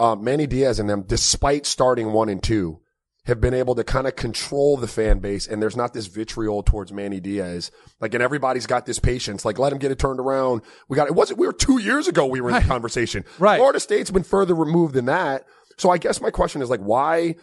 [0.00, 2.80] uh, Manny Diaz and them, despite starting one and two,
[3.26, 6.62] have been able to kind of control the fan base, and there's not this vitriol
[6.62, 7.70] towards Manny Diaz.
[8.00, 9.44] Like, and everybody's got this patience.
[9.44, 10.62] Like, let him get it turned around.
[10.88, 11.14] We got it.
[11.14, 13.24] Wasn't we were two years ago we were in the conversation.
[13.38, 13.58] Right.
[13.58, 15.44] Florida State's been further removed than that.
[15.76, 17.34] So I guess my question is like, why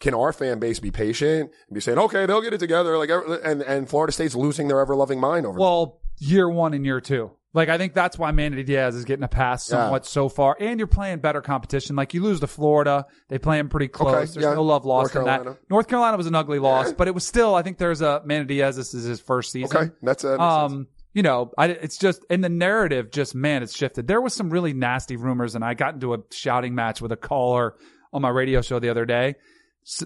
[0.00, 3.10] can our fan base be patient and be saying, okay, they'll get it together, like,
[3.44, 5.58] and and Florida State's losing their ever loving mind over.
[5.58, 7.32] Well, year one and year two.
[7.54, 10.56] Like I think that's why Manny Diaz is getting a pass somewhat so far.
[10.60, 11.96] And you're playing better competition.
[11.96, 14.14] Like you lose to Florida, they play him pretty close.
[14.14, 14.54] Okay, There's yeah.
[14.54, 15.46] no love lost in that.
[15.70, 17.54] North Carolina was an ugly loss, but it was still.
[17.54, 18.76] I think there's a Manny Diaz.
[18.76, 19.76] This is his first season.
[19.76, 23.10] okay, that's a Um, you know, I, it's just in the narrative.
[23.10, 24.06] Just man, it's shifted.
[24.06, 27.16] There was some really nasty rumors, and I got into a shouting match with a
[27.16, 27.74] caller
[28.12, 29.36] on my radio show the other day.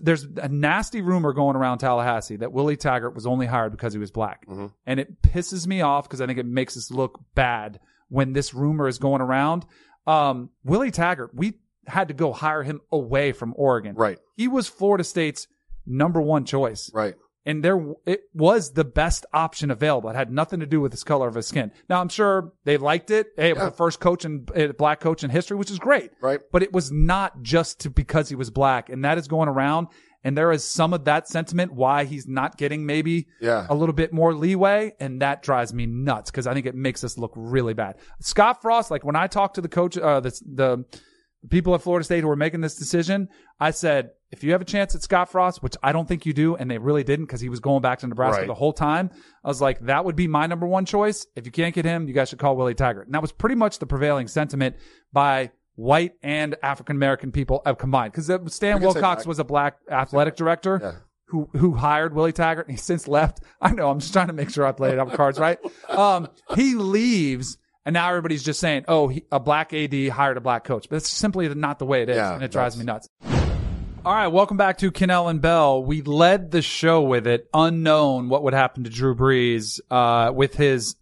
[0.01, 3.99] There's a nasty rumor going around Tallahassee that Willie Taggart was only hired because he
[3.99, 4.45] was black,
[4.87, 8.53] and it pisses me off because I think it makes us look bad when this
[8.53, 9.64] rumor is going around.
[10.07, 11.55] Um, Willie Taggart, we
[11.87, 13.95] had to go hire him away from Oregon.
[13.95, 14.19] Right.
[14.37, 15.47] He was Florida State's
[15.87, 17.14] number one choice right.
[17.46, 20.11] And there it was the best option available.
[20.11, 21.72] It had nothing to do with his color of his skin.
[21.88, 23.29] Now I'm sure they liked it.
[23.37, 23.70] Hey, it was Yeah.
[23.70, 26.11] the first coach and uh, black coach in history, which is great.
[26.20, 26.40] Right.
[26.53, 29.88] But it was not just to, because he was black, and that is going around.
[30.22, 33.66] And there is some of that sentiment why he's not getting maybe Yeah.
[33.70, 37.03] a little bit more leeway, and that drives me nuts because I think it makes
[37.05, 37.96] us look really bad.
[38.20, 40.85] Scott Frost, like when I talked to the coach, uh, the
[41.42, 44.61] the people at Florida State who were making this decision, I said, if you have
[44.61, 47.27] a chance at Scott Frost, which I don't think you do, and they really didn't
[47.27, 48.47] because he was going back to Nebraska Right.
[48.47, 49.11] the whole time,
[49.45, 51.27] I was like, that would be my number one choice.
[51.35, 53.07] If you can't get him, you guys should call Willie Taggart.
[53.07, 54.77] And that was pretty much the prevailing sentiment
[55.12, 58.12] by white and African American people uh, combined.
[58.12, 60.79] Because Stan can say Wilcox was a black athletic director.
[60.83, 60.93] Yeah.
[61.27, 63.40] who who hired Willie Taggart and he's since left.
[63.61, 63.90] I know.
[63.90, 65.59] I'm just trying to make sure laid out the cards right.
[65.88, 67.57] Um, he leaves.
[67.87, 70.97] And now everybody's just saying, "Oh, he, a black AD hired a black coach," but
[70.97, 73.09] it's simply not the way it is, Yeah, and it drives me nuts.
[74.03, 75.85] All right, welcome back to Kanell and Bell.
[75.85, 80.55] We led the show with it, unknown what would happen to Drew Brees uh, with
[80.55, 80.97] his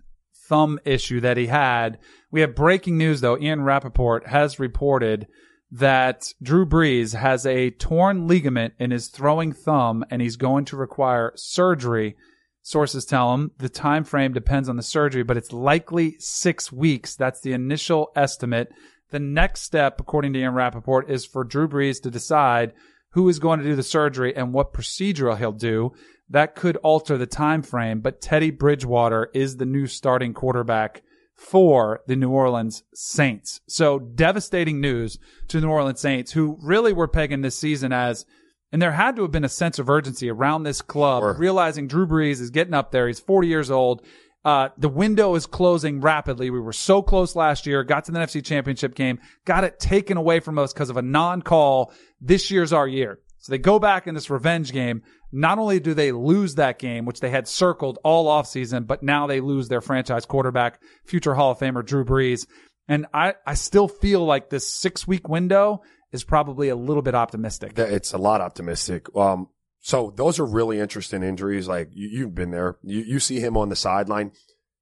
[0.49, 2.01] thumb issue that he had.
[2.33, 3.39] We have breaking news though.
[3.39, 5.29] Ian Rapoport has reported
[5.71, 10.77] that Drew Brees has a torn ligament in his throwing thumb, and he's going to
[10.77, 12.17] require surgery.
[12.63, 17.15] Sources tell him the time frame depends on the surgery, but it's likely six weeks.
[17.15, 18.73] That's the initial estimate.
[19.11, 22.73] The next step, according to Ian Rapoport, is for Drew Brees to decide
[23.13, 25.93] who is going to do the surgery and what procedure he'll do.
[26.29, 31.03] That could alter the time frame, but Teddy Bridgewater is the new starting quarterback
[31.35, 33.61] for the New Orleans Saints.
[33.67, 35.19] So devastating news
[35.49, 38.27] to the New Orleans Saints, who really were pegging this season as,
[38.73, 41.35] and there had to have been a sense of urgency around this club, Sure.
[41.39, 43.07] realizing Drew Brees is getting up there.
[43.07, 44.03] He's 40 years old.
[44.45, 46.51] Uh, the window is closing rapidly.
[46.51, 50.17] We were so close last year, got to the NFC championship game, got it taken
[50.17, 51.93] away from us because of a non-call.
[52.21, 53.19] This year's our year.
[53.39, 55.03] So they go back in this revenge game.
[55.31, 59.27] Not only do they lose that game, which they had circled all offseason, but now
[59.27, 62.47] they lose their franchise quarterback, future Hall of Famer Drew Brees.
[62.89, 67.15] And I, I still feel like this six week window is probably a little bit
[67.15, 67.79] optimistic.
[67.79, 69.15] It's a lot optimistic.
[69.15, 69.49] Um,
[69.89, 71.67] so those are really interesting injuries.
[71.67, 72.77] Like you, you've been there.
[72.83, 74.33] You, you see him on the sideline.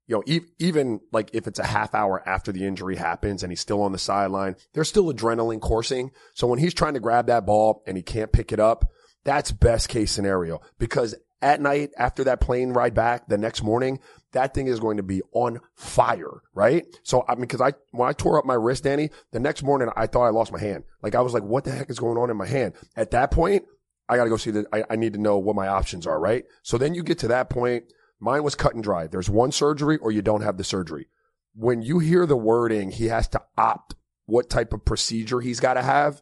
[0.05, 3.49] You know, e- even like if it's a half hour after the injury happens and
[3.49, 6.11] he's still on the sideline, there's still adrenaline coursing.
[6.33, 8.91] So when he's trying to grab that ball and he can't pick it up,
[9.23, 13.99] that's best case scenario because at night after that plane ride back the next morning,
[14.33, 16.85] that thing is going to be on fire, right?
[17.03, 19.89] So I mean, cause I, when I tore up my wrist, Danny, the next morning
[19.95, 20.83] I thought I lost my hand.
[21.01, 22.73] Like I was like, what the heck is going on in my hand?
[22.97, 23.63] At that point,
[24.09, 24.65] I got to go see that.
[24.71, 26.45] I, I need to know what my options are, right?
[26.63, 27.85] So then you get to that point.
[28.19, 29.07] Mine was cut and dry.
[29.07, 31.07] There's one surgery or you don't have the surgery.
[31.53, 35.75] When you hear the wording, he has to opt what type of procedure he's got
[35.75, 36.21] to have.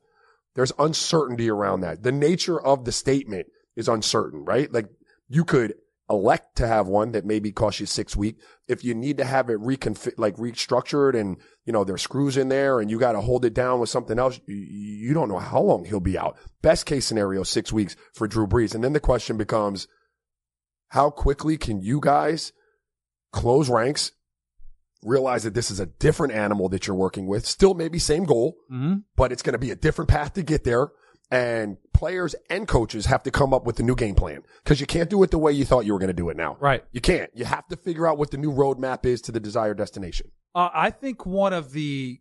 [0.55, 2.03] There's uncertainty around that.
[2.03, 4.71] The nature of the statement is uncertain, right?
[4.71, 4.87] Like
[5.27, 5.75] you could
[6.09, 8.43] elect to have one that maybe costs you six weeks.
[8.67, 12.49] If you need to have it reconfig, like restructured and, you know, there's screws in
[12.49, 15.39] there and you got to hold it down with something else, you, you don't know
[15.39, 16.37] how long he'll be out.
[16.61, 18.75] Best case scenario, six weeks for Drew Brees.
[18.75, 19.87] And then the question becomes,
[20.89, 22.53] how quickly can you guys
[23.31, 24.11] close ranks,
[25.03, 28.55] realize that this is a different animal that you're working with, still maybe same goal,
[28.71, 29.03] Mhm.
[29.15, 30.89] but it's going to be a different path to get there.
[31.31, 34.85] And players and coaches have to come up with a new game plan because you
[34.85, 36.57] can't do it the way you thought you were going to do it now.
[36.59, 36.83] Right.
[36.91, 37.31] You can't.
[37.33, 40.31] You have to figure out what the new roadmap is to the desired destination.
[40.53, 42.19] Uh, I think one of the,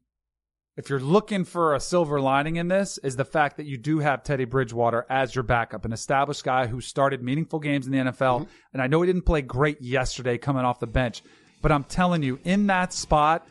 [0.76, 3.98] if you're looking for a silver lining in this, is the fact that you do
[3.98, 7.98] have Teddy Bridgewater as your backup, an established guy who started meaningful games in the
[7.98, 8.48] NFL.
[8.72, 11.22] And I know he didn't play great yesterday coming off the bench,
[11.62, 13.46] but I'm telling you, in that spot,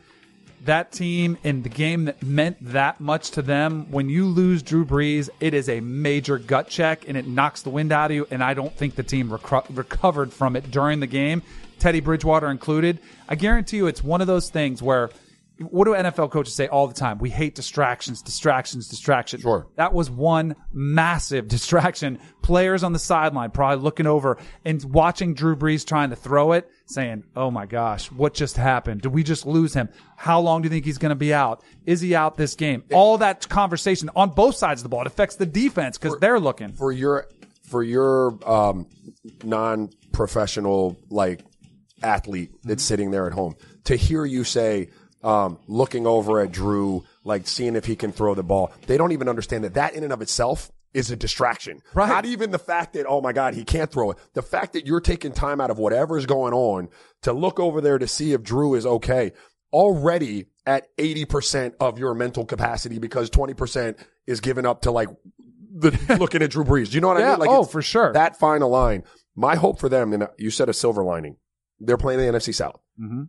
[0.64, 4.84] that team in the game that meant that much to them, when you lose Drew
[4.84, 8.26] Brees, it is a major gut check and it knocks the wind out of you.
[8.30, 11.42] And I don't think the team reco- recovered from it during the game,
[11.78, 12.98] Teddy Bridgewater included.
[13.28, 15.10] I guarantee you it's one of those things where
[15.60, 17.18] what do NFL coaches say all the time?
[17.18, 19.42] We hate distractions, distractions, distractions.
[19.42, 19.68] Sure.
[19.76, 22.18] That was one massive distraction.
[22.42, 26.68] Players on the sideline probably looking over and watching Drew Brees trying to throw it,
[26.86, 29.02] saying, Oh my gosh, what just happened?
[29.02, 29.88] Did we just lose him?
[30.16, 31.62] How long do you think he's going to be out?
[31.86, 32.82] Is he out this game?
[32.92, 35.02] All that conversation on both sides of the ball.
[35.02, 36.72] It affects the defense because they're looking.
[36.72, 37.28] For your,
[37.62, 38.86] for your, um,
[39.44, 41.40] non-professional, like,
[42.02, 44.88] athlete that's sitting there at home to hear you say,
[45.24, 48.72] um, looking over at Drew, like seeing if he can throw the ball.
[48.86, 51.82] They don't even understand that that in and of itself is a distraction.
[51.92, 52.08] Right.
[52.08, 54.18] Not even the fact that, oh my God, he can't throw it.
[54.34, 56.88] The fact that you're taking time out of whatever's going on
[57.22, 59.32] to look over there to see if Drew is okay
[59.72, 65.08] already at 80% of your mental capacity because 20% is given up to like
[65.74, 66.90] the looking at Drew Brees.
[66.90, 67.38] Do you know what I mean?
[67.40, 68.12] Like oh, for sure.
[68.12, 69.02] That final line.
[69.34, 71.36] My hope for them, and you said a silver lining.
[71.80, 72.80] They're playing the NFC South,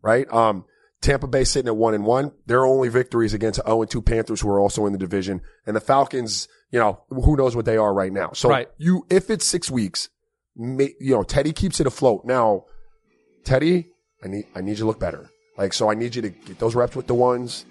[0.03, 0.31] right?
[0.31, 0.65] Um,
[1.05, 2.31] Tampa Bay sitting at one and one.
[2.47, 5.41] Their only victories against 0 and 2 Panthers who are also in the division.
[5.67, 8.31] And the Falcons, you know, who knows what they are right now.
[8.33, 8.67] So Right.
[8.77, 10.09] you, if it's six weeks,
[10.57, 12.25] you know, Teddy keeps it afloat.
[12.25, 12.63] Now,
[13.43, 13.87] Teddy,
[14.23, 15.29] I need, I need you to look better.
[15.57, 17.65] Like, so I need you to get those reps with the ones,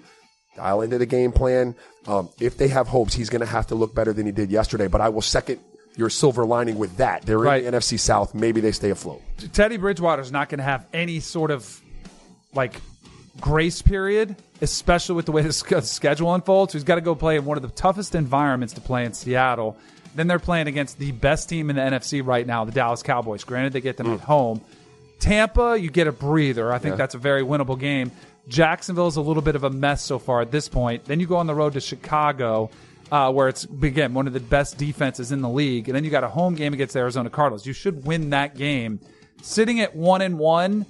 [0.55, 1.75] dial into the game plan.
[2.07, 4.49] Um, if they have hopes, he's going to have to look better than he did
[4.51, 4.87] yesterday.
[4.87, 5.59] But I will second
[5.97, 7.23] your silver lining with that.
[7.23, 7.63] They're Right.
[7.63, 8.33] in the NFC South.
[8.33, 9.21] Maybe they stay afloat.
[9.53, 11.81] Teddy Bridgewater is not going to have any sort of
[12.53, 12.79] like
[13.41, 16.73] grace period, especially with the way the schedule unfolds.
[16.73, 19.77] He's got to go play in one of the toughest environments to play in Seattle.
[20.15, 23.43] Then they're playing against the best team in the NFC right now, the Dallas Cowboys.
[23.43, 24.61] Granted, they get them at home.
[25.19, 26.71] Tampa, you get a breather.
[26.71, 26.97] I think Yeah.
[26.97, 28.11] that's a very winnable game.
[28.47, 31.05] Jacksonville is a little bit of a mess so far at this point.
[31.05, 32.69] Then you go on the road to Chicago,
[33.11, 36.11] uh, where it's again one of the best defenses in the league, and then you
[36.11, 37.65] got a home game against the Arizona Cardinals.
[37.65, 38.99] You should win that game.
[39.41, 40.85] Sitting at one and one,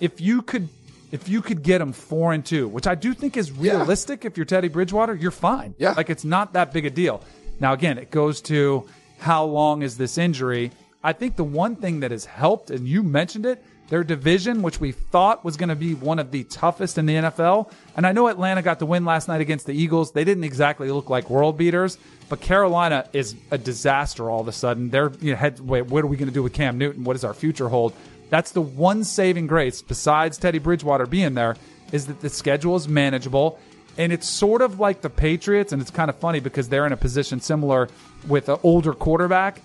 [0.00, 0.68] if you could,
[1.14, 4.24] if you could get them four and two, which I do think is realistic.
[4.24, 5.76] If you're Teddy Bridgewater, you're fine.
[5.78, 5.92] Yeah.
[5.96, 7.22] like it's not that big a deal.
[7.60, 8.88] Now again, it goes to
[9.20, 10.72] how long is this injury?
[11.04, 14.80] I think the one thing that has helped, and you mentioned it, their division, which
[14.80, 17.70] we thought was going to be one of the toughest in the NFL.
[17.96, 20.10] And I know Atlanta got the win last night against the Eagles.
[20.10, 21.96] They didn't exactly look like world beaters,
[22.28, 24.90] but Carolina is a disaster all of a sudden.
[24.90, 27.04] They're you know, head, wait, what are we going to do with Cam Newton?
[27.04, 27.92] What does our future hold?
[28.34, 31.54] That's the one saving grace, besides Teddy Bridgewater being there,
[31.92, 33.60] is that the schedule is manageable.
[33.96, 36.92] And it's sort of like the Patriots, and it's kind of funny because they're in
[36.92, 37.88] a position similar
[38.26, 39.62] with an older quarterback.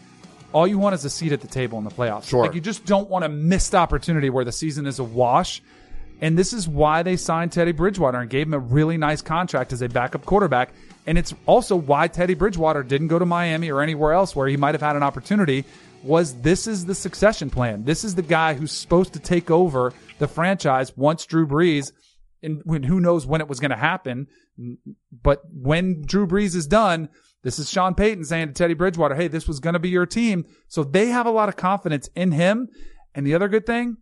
[0.53, 2.25] All you want is a seat at the table in the playoffs.
[2.25, 2.45] Sure.
[2.45, 5.63] Like you just don't want a missed opportunity where the season is a wash.
[6.21, 9.73] And this is why they signed Teddy Bridgewater and gave him a really nice contract
[9.73, 10.73] as a backup quarterback.
[11.07, 14.57] And it's also why Teddy Bridgewater didn't go to Miami or anywhere else where he
[14.57, 15.65] might have had an opportunity
[16.03, 17.83] was this is the succession plan.
[17.83, 21.91] This is the guy who's supposed to take over the franchise once Drew Brees
[22.41, 24.27] and when who knows when it was going to happen.
[25.23, 27.09] But when Drew Brees is done,
[27.43, 30.05] this is Sean Payton saying to Teddy Bridgewater, hey, this was going to be your
[30.05, 30.45] team.
[30.67, 32.67] So they have a lot of confidence in him.
[33.15, 33.97] And the other good thing,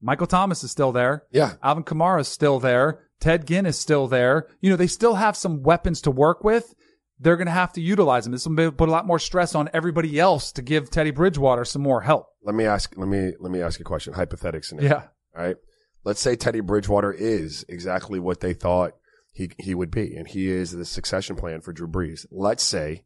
[0.00, 1.24] Michael Thomas is still there.
[1.30, 1.54] Yeah.
[1.62, 3.00] Alvin Kamara is still there.
[3.20, 4.48] Ted Ginn is still there.
[4.60, 6.74] You know, they still have some weapons to work with.
[7.18, 8.32] They're going to have to utilize them.
[8.32, 11.82] This will put a lot more stress on everybody else to give Teddy Bridgewater some
[11.82, 12.26] more help.
[12.42, 12.94] Let me ask.
[12.96, 14.14] Let me let me ask you a question.
[14.14, 14.90] Hypothetical scenario.
[14.90, 15.02] Yeah.
[15.36, 15.56] All right.
[16.04, 18.94] Let's say Teddy Bridgewater is exactly what they thought
[19.32, 22.24] he he would be, and he is the succession plan for Drew Brees.
[22.30, 23.04] Let's say,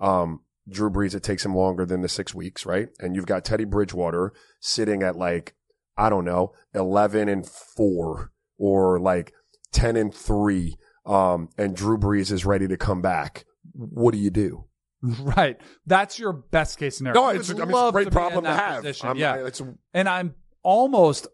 [0.00, 2.88] um, Drew Brees it takes him longer than the six weeks, right?
[2.98, 5.54] And you've got Teddy Bridgewater sitting at like
[5.96, 9.32] I don't know, eleven and four or like
[9.72, 10.76] ten and three,
[11.06, 13.44] um, and Drew Brees is ready to come back.
[13.72, 14.64] What do you do?
[15.02, 15.56] Right.
[15.86, 17.18] That's your best case scenario.
[17.18, 18.82] No, it's, I mean, it's a great problem to have.
[18.82, 19.08] position.
[19.08, 19.32] I'm- yeah.
[19.34, 19.62] I- it's
[19.94, 21.26] and I'm almost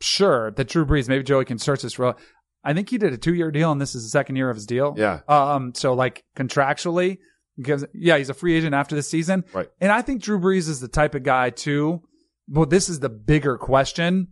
[0.00, 2.16] sure that Drew Brees, maybe Joey can search this real.
[2.64, 4.56] I think he did a two year deal, and this is the second year of
[4.56, 4.94] his deal.
[4.96, 5.20] Yeah.
[5.28, 5.74] Um.
[5.74, 7.18] So like contractually,
[7.58, 9.44] because yeah, he's a free agent after this season.
[9.52, 9.68] Right.
[9.82, 12.00] And I think Drew Brees is the type of guy too.
[12.48, 14.28] Well, this is the bigger question.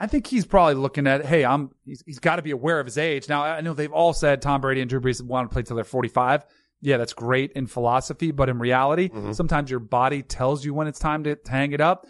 [0.00, 1.70] I think he's probably looking at, hey, I'm.
[1.84, 3.28] He's, he's got to be aware of his age.
[3.28, 5.76] Now I know they've all said Tom Brady and Drew Brees want to play till
[5.76, 6.44] they're 45.
[6.80, 9.32] Yeah, that's great in philosophy, but in reality, Mm-hmm.
[9.32, 12.06] sometimes your body tells you when it's time to, to hang it up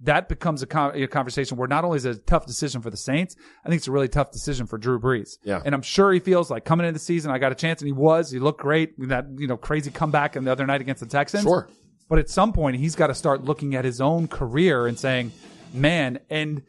[0.00, 2.88] that becomes a, con- a conversation where not only is it a tough decision for
[2.88, 5.38] the Saints, I think it's a really tough decision for Drew Brees.
[5.42, 5.60] Yeah.
[5.64, 7.88] And I'm sure he feels like coming into the season, I got a chance, and
[7.88, 8.30] he was.
[8.30, 8.92] He looked great.
[9.08, 11.42] That you know crazy comeback in the other night against the Texans.
[11.42, 11.68] Sure.
[12.08, 15.32] But at some point, he's got to start looking at his own career and saying,
[15.74, 16.62] "Man," and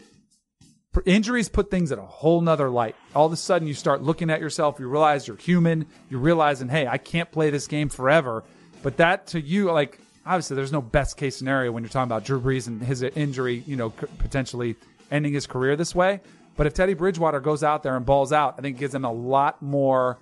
[1.06, 2.96] injuries put things at a whole nother light.
[3.16, 4.80] All of a sudden, you start looking at yourself.
[4.80, 5.86] You realize you're human.
[6.10, 8.44] You're realizing, hey, I can't play this game forever.
[8.82, 12.24] But that to you, like obviously, there's no best case scenario when you're talking about
[12.24, 14.76] Drew Brees and his injury, you know, potentially
[15.12, 16.22] ending his career this way.
[16.56, 19.06] But if Teddy Bridgewater goes out there and balls out, I think it gives him
[19.06, 20.18] a lot more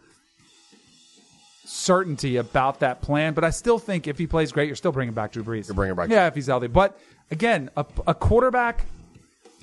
[1.66, 3.34] certainty about that plan.
[3.34, 5.68] But I still think if he plays great, you're still bringing back Drew Brees.
[5.68, 6.68] You're bringing back- yeah, if he's healthy.
[6.68, 7.00] But
[7.32, 8.86] again, a, a quarterback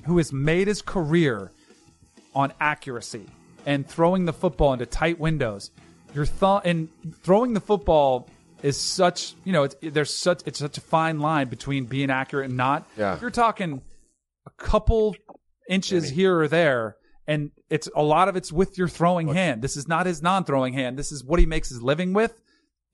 [0.05, 1.51] who has made his career
[2.33, 3.25] on accuracy
[3.65, 5.71] and throwing the football into tight windows.
[6.13, 6.89] Your thought and
[7.23, 8.29] throwing the football
[8.63, 12.47] is such you know it's there's such it's such a fine line between being accurate
[12.47, 12.87] and not.
[12.97, 13.15] Yeah.
[13.15, 13.81] If you're talking
[14.45, 15.15] a couple
[15.69, 16.95] inches here or there,
[17.27, 19.61] and it's a lot of it's with your throwing hand.
[19.61, 20.97] This is not his non-throwing hand.
[20.97, 22.39] This is what he makes his living with.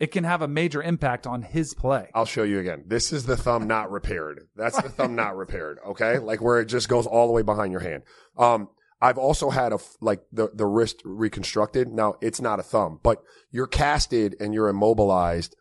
[0.02, 2.10] It can have a major impact on his play.
[2.16, 2.86] I'll show you again.
[2.88, 4.47] This is the thumb not repaired.
[4.56, 5.78] That's the thumb not repaired.
[5.89, 8.02] Okay, like where it just goes all the way behind your hand.
[8.36, 11.89] Um, I've also had a like the the wrist reconstructed.
[11.89, 13.22] Now it's not a thumb, but
[13.52, 15.56] you're casted and you're immobilized.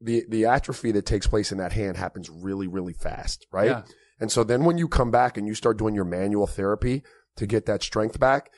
[0.00, 3.68] The the atrophy that takes place in that hand happens really really fast, right?
[3.68, 3.82] Yeah.
[4.18, 7.02] And so then when you come back and you start doing your manual therapy
[7.36, 8.50] to get that strength back,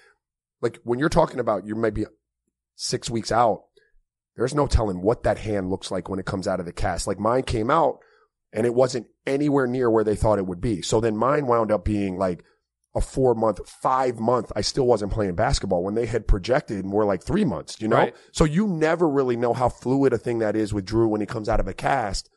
[0.61, 2.07] like when you're talking about you might be
[2.77, 3.65] six weeks out,
[4.37, 7.07] there's no telling what that hand looks like when it comes out of the cast.
[7.07, 7.99] Like mine came out
[8.53, 10.83] and it wasn't anywhere near where they thought it would be.
[10.83, 12.45] So then mine wound up being like
[12.95, 14.53] a four month, five month.
[14.55, 17.97] I still wasn't playing basketball when they had projected more like three months, you know?
[17.97, 18.15] Right.
[18.33, 21.27] So you never really know how fluid a thing that is with Drew when he
[21.27, 22.31] comes out of a cast.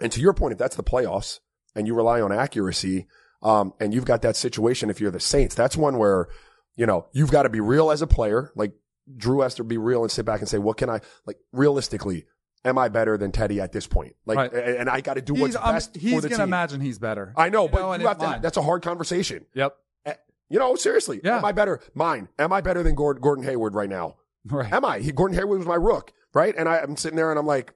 [0.00, 1.40] And to your point, if that's the playoffs
[1.74, 3.06] and you rely on accuracy,
[3.42, 6.28] um, and you've got that situation, if you're the Saints, that's one where,
[6.76, 8.52] you know, you've got to be real as a player.
[8.56, 8.72] Like
[9.16, 12.26] Drew has to be real and sit back and say, what can I, like realistically,
[12.64, 14.14] am I better than Teddy at this point?
[14.26, 14.52] Like, Right.
[14.52, 16.48] and I got to do He's, what's um, best he's for the gonna team.
[16.48, 17.32] imagine he's better.
[17.36, 18.40] I know, You but know, you have to, mine.
[18.42, 19.46] that's a hard conversation.
[19.54, 19.76] Yep.
[20.06, 20.14] Eh,
[20.50, 21.38] You know, seriously, Yeah.
[21.38, 21.80] am I better?
[21.94, 22.28] Mine.
[22.38, 24.16] Am I better than Gordon, Gordon Hayward right now?
[24.44, 24.72] Right.
[24.72, 24.98] Am I?
[25.00, 26.54] He, Gordon Hayward was my rook, right?
[26.56, 27.72] And I, I'm sitting there and I'm like,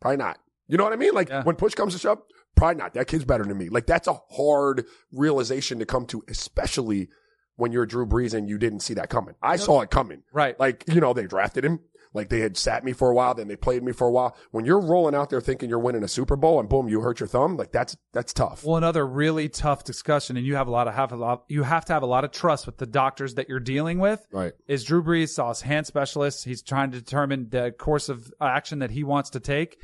[0.00, 0.38] probably not.
[0.68, 1.12] You know what I mean?
[1.14, 1.42] Like Yeah.
[1.42, 2.20] when push comes to shove,
[2.56, 2.94] probably not.
[2.94, 3.68] That kid's better than me.
[3.68, 7.08] Like that's a hard realization to come to, especially
[7.56, 9.34] when you're Drew Brees and you didn't see that coming.
[9.42, 10.22] I saw it coming.
[10.32, 10.58] Right.
[10.58, 11.80] Like, you know, they drafted him.
[12.14, 14.36] Like they had sat me for a while, then they played me for a while.
[14.52, 17.18] When you're rolling out there thinking you're winning a Super Bowl and boom, you hurt
[17.18, 18.64] your thumb, like that's that's tough.
[18.64, 21.42] Well, another really tough discussion, and you have a lot of have a lot.
[21.48, 24.24] You have to have a lot of trust with the doctors that you're dealing with.
[24.30, 24.52] Right.
[24.68, 26.44] Is Drew Brees saw his hand specialist?
[26.44, 29.80] He's trying to determine the course of action that he wants to take.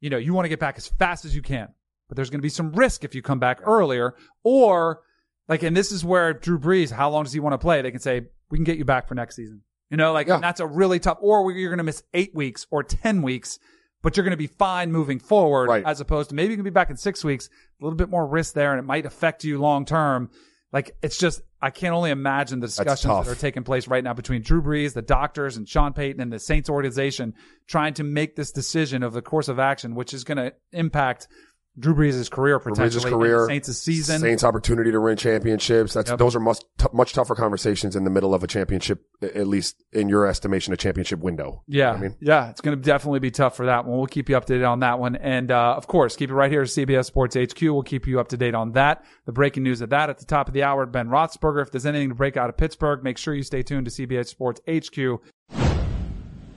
[0.00, 1.68] You know, you want to get back as fast as you can,
[2.08, 5.02] but there's going to be some risk if you come back earlier, or
[5.48, 7.82] like, and this is where Drew Brees, how long does he want to play?
[7.82, 9.62] They can say we can get you back for next season.
[9.90, 10.36] You know, like Yeah.
[10.36, 11.18] and that's a really tough.
[11.20, 13.58] Or you're going to miss eight weeks or ten weeks,
[14.02, 15.84] but you're going to be fine moving forward, Right.
[15.84, 17.48] as opposed to maybe you can be back in six weeks.
[17.80, 20.30] A little bit more risk there, and it might affect you long term.
[20.72, 24.14] Like it's just, I can only imagine the discussions that are taking place right now
[24.14, 27.34] between Drew Brees, the doctors, and Sean Payton and the Saints organization
[27.68, 31.28] trying to make this decision of the course of action, which is going to impact
[31.78, 34.20] Drew Brees' career Brees' potentially, and career, Saints' season.
[34.20, 35.94] Saints' opportunity to win championships.
[35.94, 36.18] That's Yep.
[36.18, 39.82] those are much t- much tougher conversations in the middle of a championship, at least
[39.92, 41.62] in your estimation, a championship window.
[41.66, 43.96] You know Yeah, I mean, yeah, it's going to definitely be tough for that one.
[43.96, 46.62] We'll keep you updated on that one, and uh, of course, keep it right here
[46.62, 47.60] at CBS Sports HQ.
[47.62, 49.04] We'll keep you up to date on that.
[49.24, 50.84] The breaking news of that at the top of the hour.
[50.84, 51.62] Ben Roethlisberger.
[51.62, 54.26] If there's anything to break out of Pittsburgh, make sure you stay tuned to CBS
[54.26, 55.20] Sports HQ.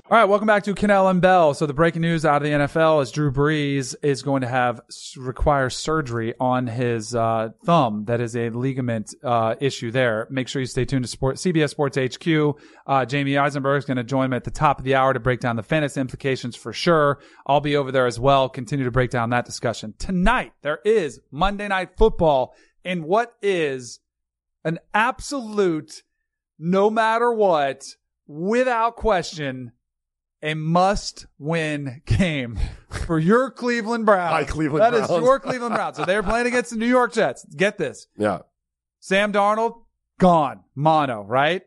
[0.07, 1.55] All right, welcome back to Kanell and Bell.
[1.55, 4.79] So the breaking news out of the NFL is Drew Brees is going to have
[5.17, 8.05] require surgery on his uh, thumb.
[8.05, 10.27] That is a ligament uh, issue there.
[10.29, 12.27] Make sure you stay tuned to Sport, CBS Sports HQ.
[12.85, 15.19] Uh, Jamey Eisenberg is going to join me at the top of the hour to
[15.19, 17.17] break down the fantasy implications for sure.
[17.47, 18.47] I'll be over there as well.
[18.47, 20.53] Continue to break down that discussion tonight.
[20.61, 22.53] There is Monday Night Football
[22.83, 24.01] in what is
[24.63, 26.03] an absolute,
[26.59, 27.83] no matter what,
[28.27, 29.71] without question
[30.45, 32.57] a must win game
[32.89, 34.31] for your Cleveland Browns.
[34.31, 35.23] My Cleveland That is Browns.
[35.23, 35.97] your Cleveland Browns.
[35.97, 37.43] So they're playing against the New York Jets.
[37.55, 38.07] Get this.
[38.17, 38.39] yeah,
[38.99, 39.81] Sam Darnold,
[40.19, 40.61] gone.
[40.75, 41.63] Mono, right?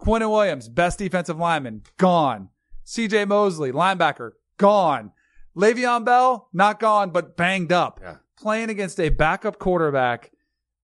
[0.00, 2.48] Quinnen Williams, best defensive lineman, gone.
[2.86, 5.12] CJ Mosley, linebacker, gone.
[5.56, 8.00] Le'Veon Bell, not gone, but banged up.
[8.02, 8.16] Yeah.
[8.38, 10.32] Playing against a backup quarterback.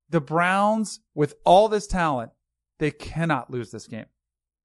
[0.08, 2.30] The Browns, with all this talent,
[2.78, 4.06] they cannot lose this game.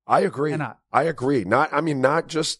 [0.08, 0.52] I agree.
[0.52, 0.80] Cannot.
[0.94, 1.44] I agree.
[1.44, 2.60] Not, I mean, not just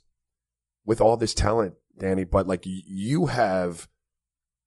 [0.86, 3.88] with all this talent, Danny, but like you have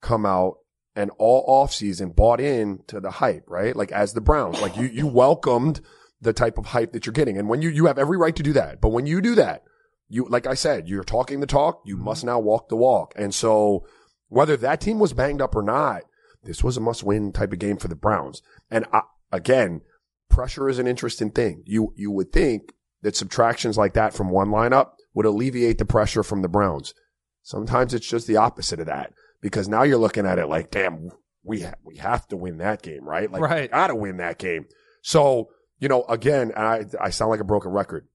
[0.00, 0.58] come out
[0.94, 3.76] and all offseason bought in to the hype, right?
[3.76, 5.80] Like as the Browns, like you, you welcomed
[6.20, 7.38] the type of hype that you're getting.
[7.38, 8.80] And when you, you have every right to do that.
[8.80, 9.62] But when you do that,
[10.08, 11.82] you, like I said, you're talking the talk.
[11.84, 12.04] You mm-hmm.
[12.04, 13.12] must now walk the walk.
[13.16, 13.86] And so
[14.28, 16.02] whether that team was banged up or not,
[16.42, 18.42] this was a must win type of game for the Browns.
[18.70, 19.82] And I, again,
[20.28, 21.62] pressure is an interesting thing.
[21.64, 26.22] You, you would think that subtractions like that from one lineup would alleviate the pressure
[26.22, 26.94] from the Browns.
[27.42, 31.10] Sometimes it's just the opposite of that because now you're looking at it like, damn,
[31.42, 33.30] we ha- we have to win that game, right?
[33.30, 33.70] Like, Right.
[33.70, 34.66] gotta win that game.
[35.02, 35.48] So,
[35.78, 38.06] you know, again, I, I sound like a broken record.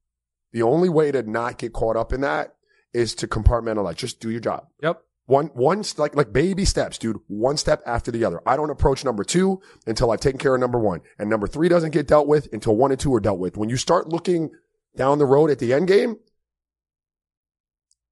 [0.51, 2.53] The only way to not get caught up in that
[2.93, 3.95] is to compartmentalize.
[3.95, 4.67] Just do your job.
[4.83, 5.01] Yep.
[5.25, 7.17] One, one, like, like baby steps, dude.
[7.27, 8.41] One step after the other.
[8.45, 10.99] I don't approach number two until I've taken care of number one.
[11.17, 13.57] And number three doesn't get dealt with until one and two are dealt with.
[13.57, 14.51] When you start looking
[14.95, 16.17] down the road at the end game,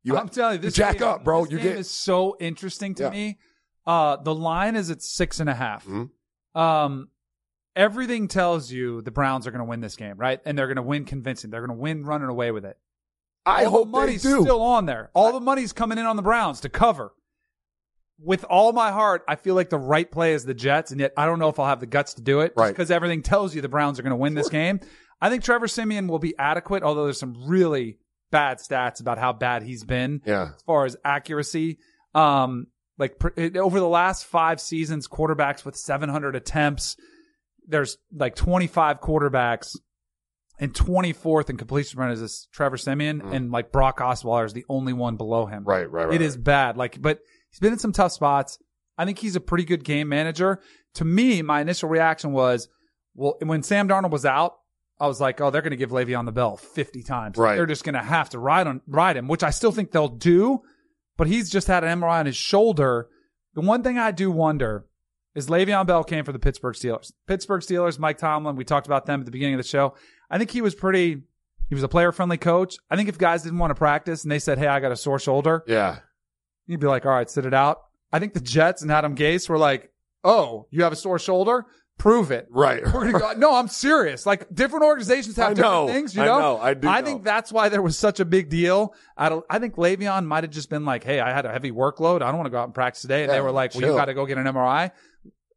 [0.03, 1.43] you I'm telling you, this jack game, up, bro.
[1.43, 3.09] This You game get is so interesting to Yeah.
[3.09, 3.39] me.
[3.85, 5.85] Uh, the line is at six and a half.
[5.85, 6.09] Mhm.
[6.55, 7.09] Um,
[7.75, 10.39] everything tells you the Browns are going to win this game, right?
[10.45, 11.49] And they're going to win convincing.
[11.49, 12.77] They're going to win running away with it.
[13.45, 15.09] I all hope the money's still on there.
[15.15, 17.13] All the money's coming in on the Browns to cover.
[18.19, 21.11] With all my heart, I feel like the right play is the Jets, and yet
[21.17, 22.53] I don't know if I'll have the guts to do it.
[22.55, 22.67] Right.
[22.69, 24.79] Because everything tells you the Browns are going to win this game.
[25.19, 27.97] I think Trevor Siemian will be adequate, although there's some really
[28.31, 30.51] bad stats about how bad he's been yeah.
[30.55, 31.77] as far as accuracy.
[32.15, 32.67] Um,
[32.97, 36.97] like pr- over the last five seasons, quarterbacks with 700 attempts,
[37.67, 39.75] there's like 25 quarterbacks,
[40.59, 44.93] and 24th in completion percentage is Trevor Siemian, and like Brock Osweiler is the only
[44.93, 45.63] one below him.
[45.63, 45.67] Mm.
[45.67, 46.13] Right, right, right.
[46.13, 46.77] It is bad.
[46.77, 47.19] Like, but
[47.49, 48.59] he's been in some tough spots.
[48.97, 50.61] I think he's a pretty good game manager.
[50.95, 52.67] To me, my initial reaction was,
[53.15, 54.57] well, when Sam Darnold was out,
[55.01, 57.37] I was like, oh, they're going to give Le'Veon the bell 50 times.
[57.37, 57.55] Right.
[57.55, 60.07] They're just going to have to ride on ride him, which I still think they'll
[60.07, 60.61] do.
[61.17, 63.09] But he's just had an MRI on his shoulder.
[63.55, 64.85] The one thing I do wonder
[65.35, 67.11] is Le'Veon Bell came for the Pittsburgh Steelers.
[67.27, 68.55] Pittsburgh Steelers, Mike Tomlin.
[68.55, 69.95] We talked about them at the beginning of the show.
[70.29, 71.23] I think he was pretty.
[71.67, 72.75] He was a player friendly coach.
[72.89, 74.95] I think if guys didn't want to practice and they said, Hey, I got a
[74.97, 75.99] sore shoulder, Yeah.
[76.67, 77.81] you'd be like, All right, sit it out.
[78.11, 79.89] I think the Jets and Adam Gase were like,
[80.23, 81.65] Oh, you have a sore shoulder?
[82.01, 82.47] Prove it.
[82.49, 82.83] Right.
[82.83, 83.33] Go.
[83.37, 84.25] No, I'm serious.
[84.25, 85.87] Like different organizations have I different know.
[85.87, 86.15] things.
[86.15, 86.33] You know?
[86.33, 86.61] I know, know.
[86.61, 87.05] I do I know.
[87.05, 88.95] think that's why there was such a big deal.
[89.15, 89.45] I don't.
[89.51, 92.23] I think Le'Veon might have just been like, "Hey, I had a heavy workload.
[92.23, 93.87] I don't want to go out and practice today." And they were like, "Well, you
[93.89, 93.95] chill.
[93.97, 94.89] got to go get an MRI."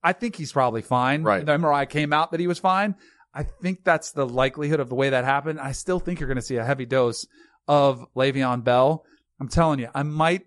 [0.03, 1.22] I think he's probably fine.
[1.22, 1.47] Right.
[1.47, 2.95] The MRI came out that he was fine.
[3.32, 5.61] I think that's the likelihood of the way that happened.
[5.61, 7.26] I still think you're going to see a heavy dose
[7.66, 9.03] of Le'Veon Bell.
[9.40, 10.42] I'm telling you, I might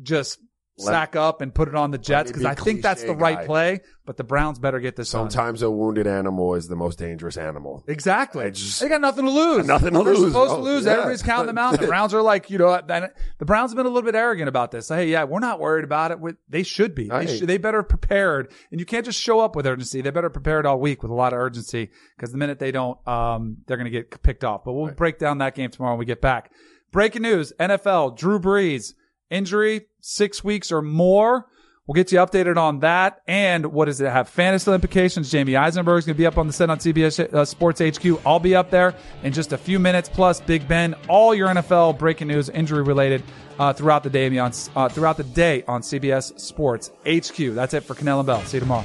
[0.00, 0.38] just
[0.78, 3.38] sack up and put it on the Jets because be I think that's the right
[3.38, 3.46] guy.
[3.46, 3.80] play.
[4.04, 5.08] But the Browns better get this.
[5.10, 7.84] Sometimes a wounded animal is the most dangerous animal.
[7.86, 8.50] Exactly.
[8.50, 9.64] Just- they got nothing to lose.
[9.64, 10.32] Nothing to They're lose.
[10.32, 10.84] supposed to Oh, lose.
[10.86, 10.92] yeah.
[10.92, 11.78] Everybody's counting them out.
[11.78, 14.72] The Browns are like, you know, the Browns have been a little bit arrogant about
[14.72, 14.88] this.
[14.88, 16.18] Hey, yeah, we're not worried about it.
[16.18, 17.08] We- They should be.
[17.08, 18.50] They, should, they better prepared.
[18.72, 20.00] And you can't just show up with urgency.
[20.00, 22.98] They better prepared all week with a lot of urgency because the minute they don't,
[23.06, 24.64] um, they're going to get picked off.
[24.64, 26.50] But we'll break down that game tomorrow when we get back.
[26.90, 28.94] Breaking news: NFL Drew Brees
[29.32, 31.46] injury six weeks or more.
[31.86, 33.22] We'll get you updated on that.
[33.26, 34.28] And what does it have?
[34.28, 35.32] Fantasy implications.
[35.32, 38.24] Jamey Eisenberg's going to be up on the set on CBS uh, Sports HQ.
[38.24, 40.08] I'll be up there in just a few minutes.
[40.08, 43.24] Plus, Big Ben, all your NFL breaking news, injury related,
[43.58, 47.54] uh, throughout the day on uh, throughout the day on CBS Sports HQ.
[47.54, 48.42] That's it for Kanell and Bell.
[48.44, 48.84] See you tomorrow.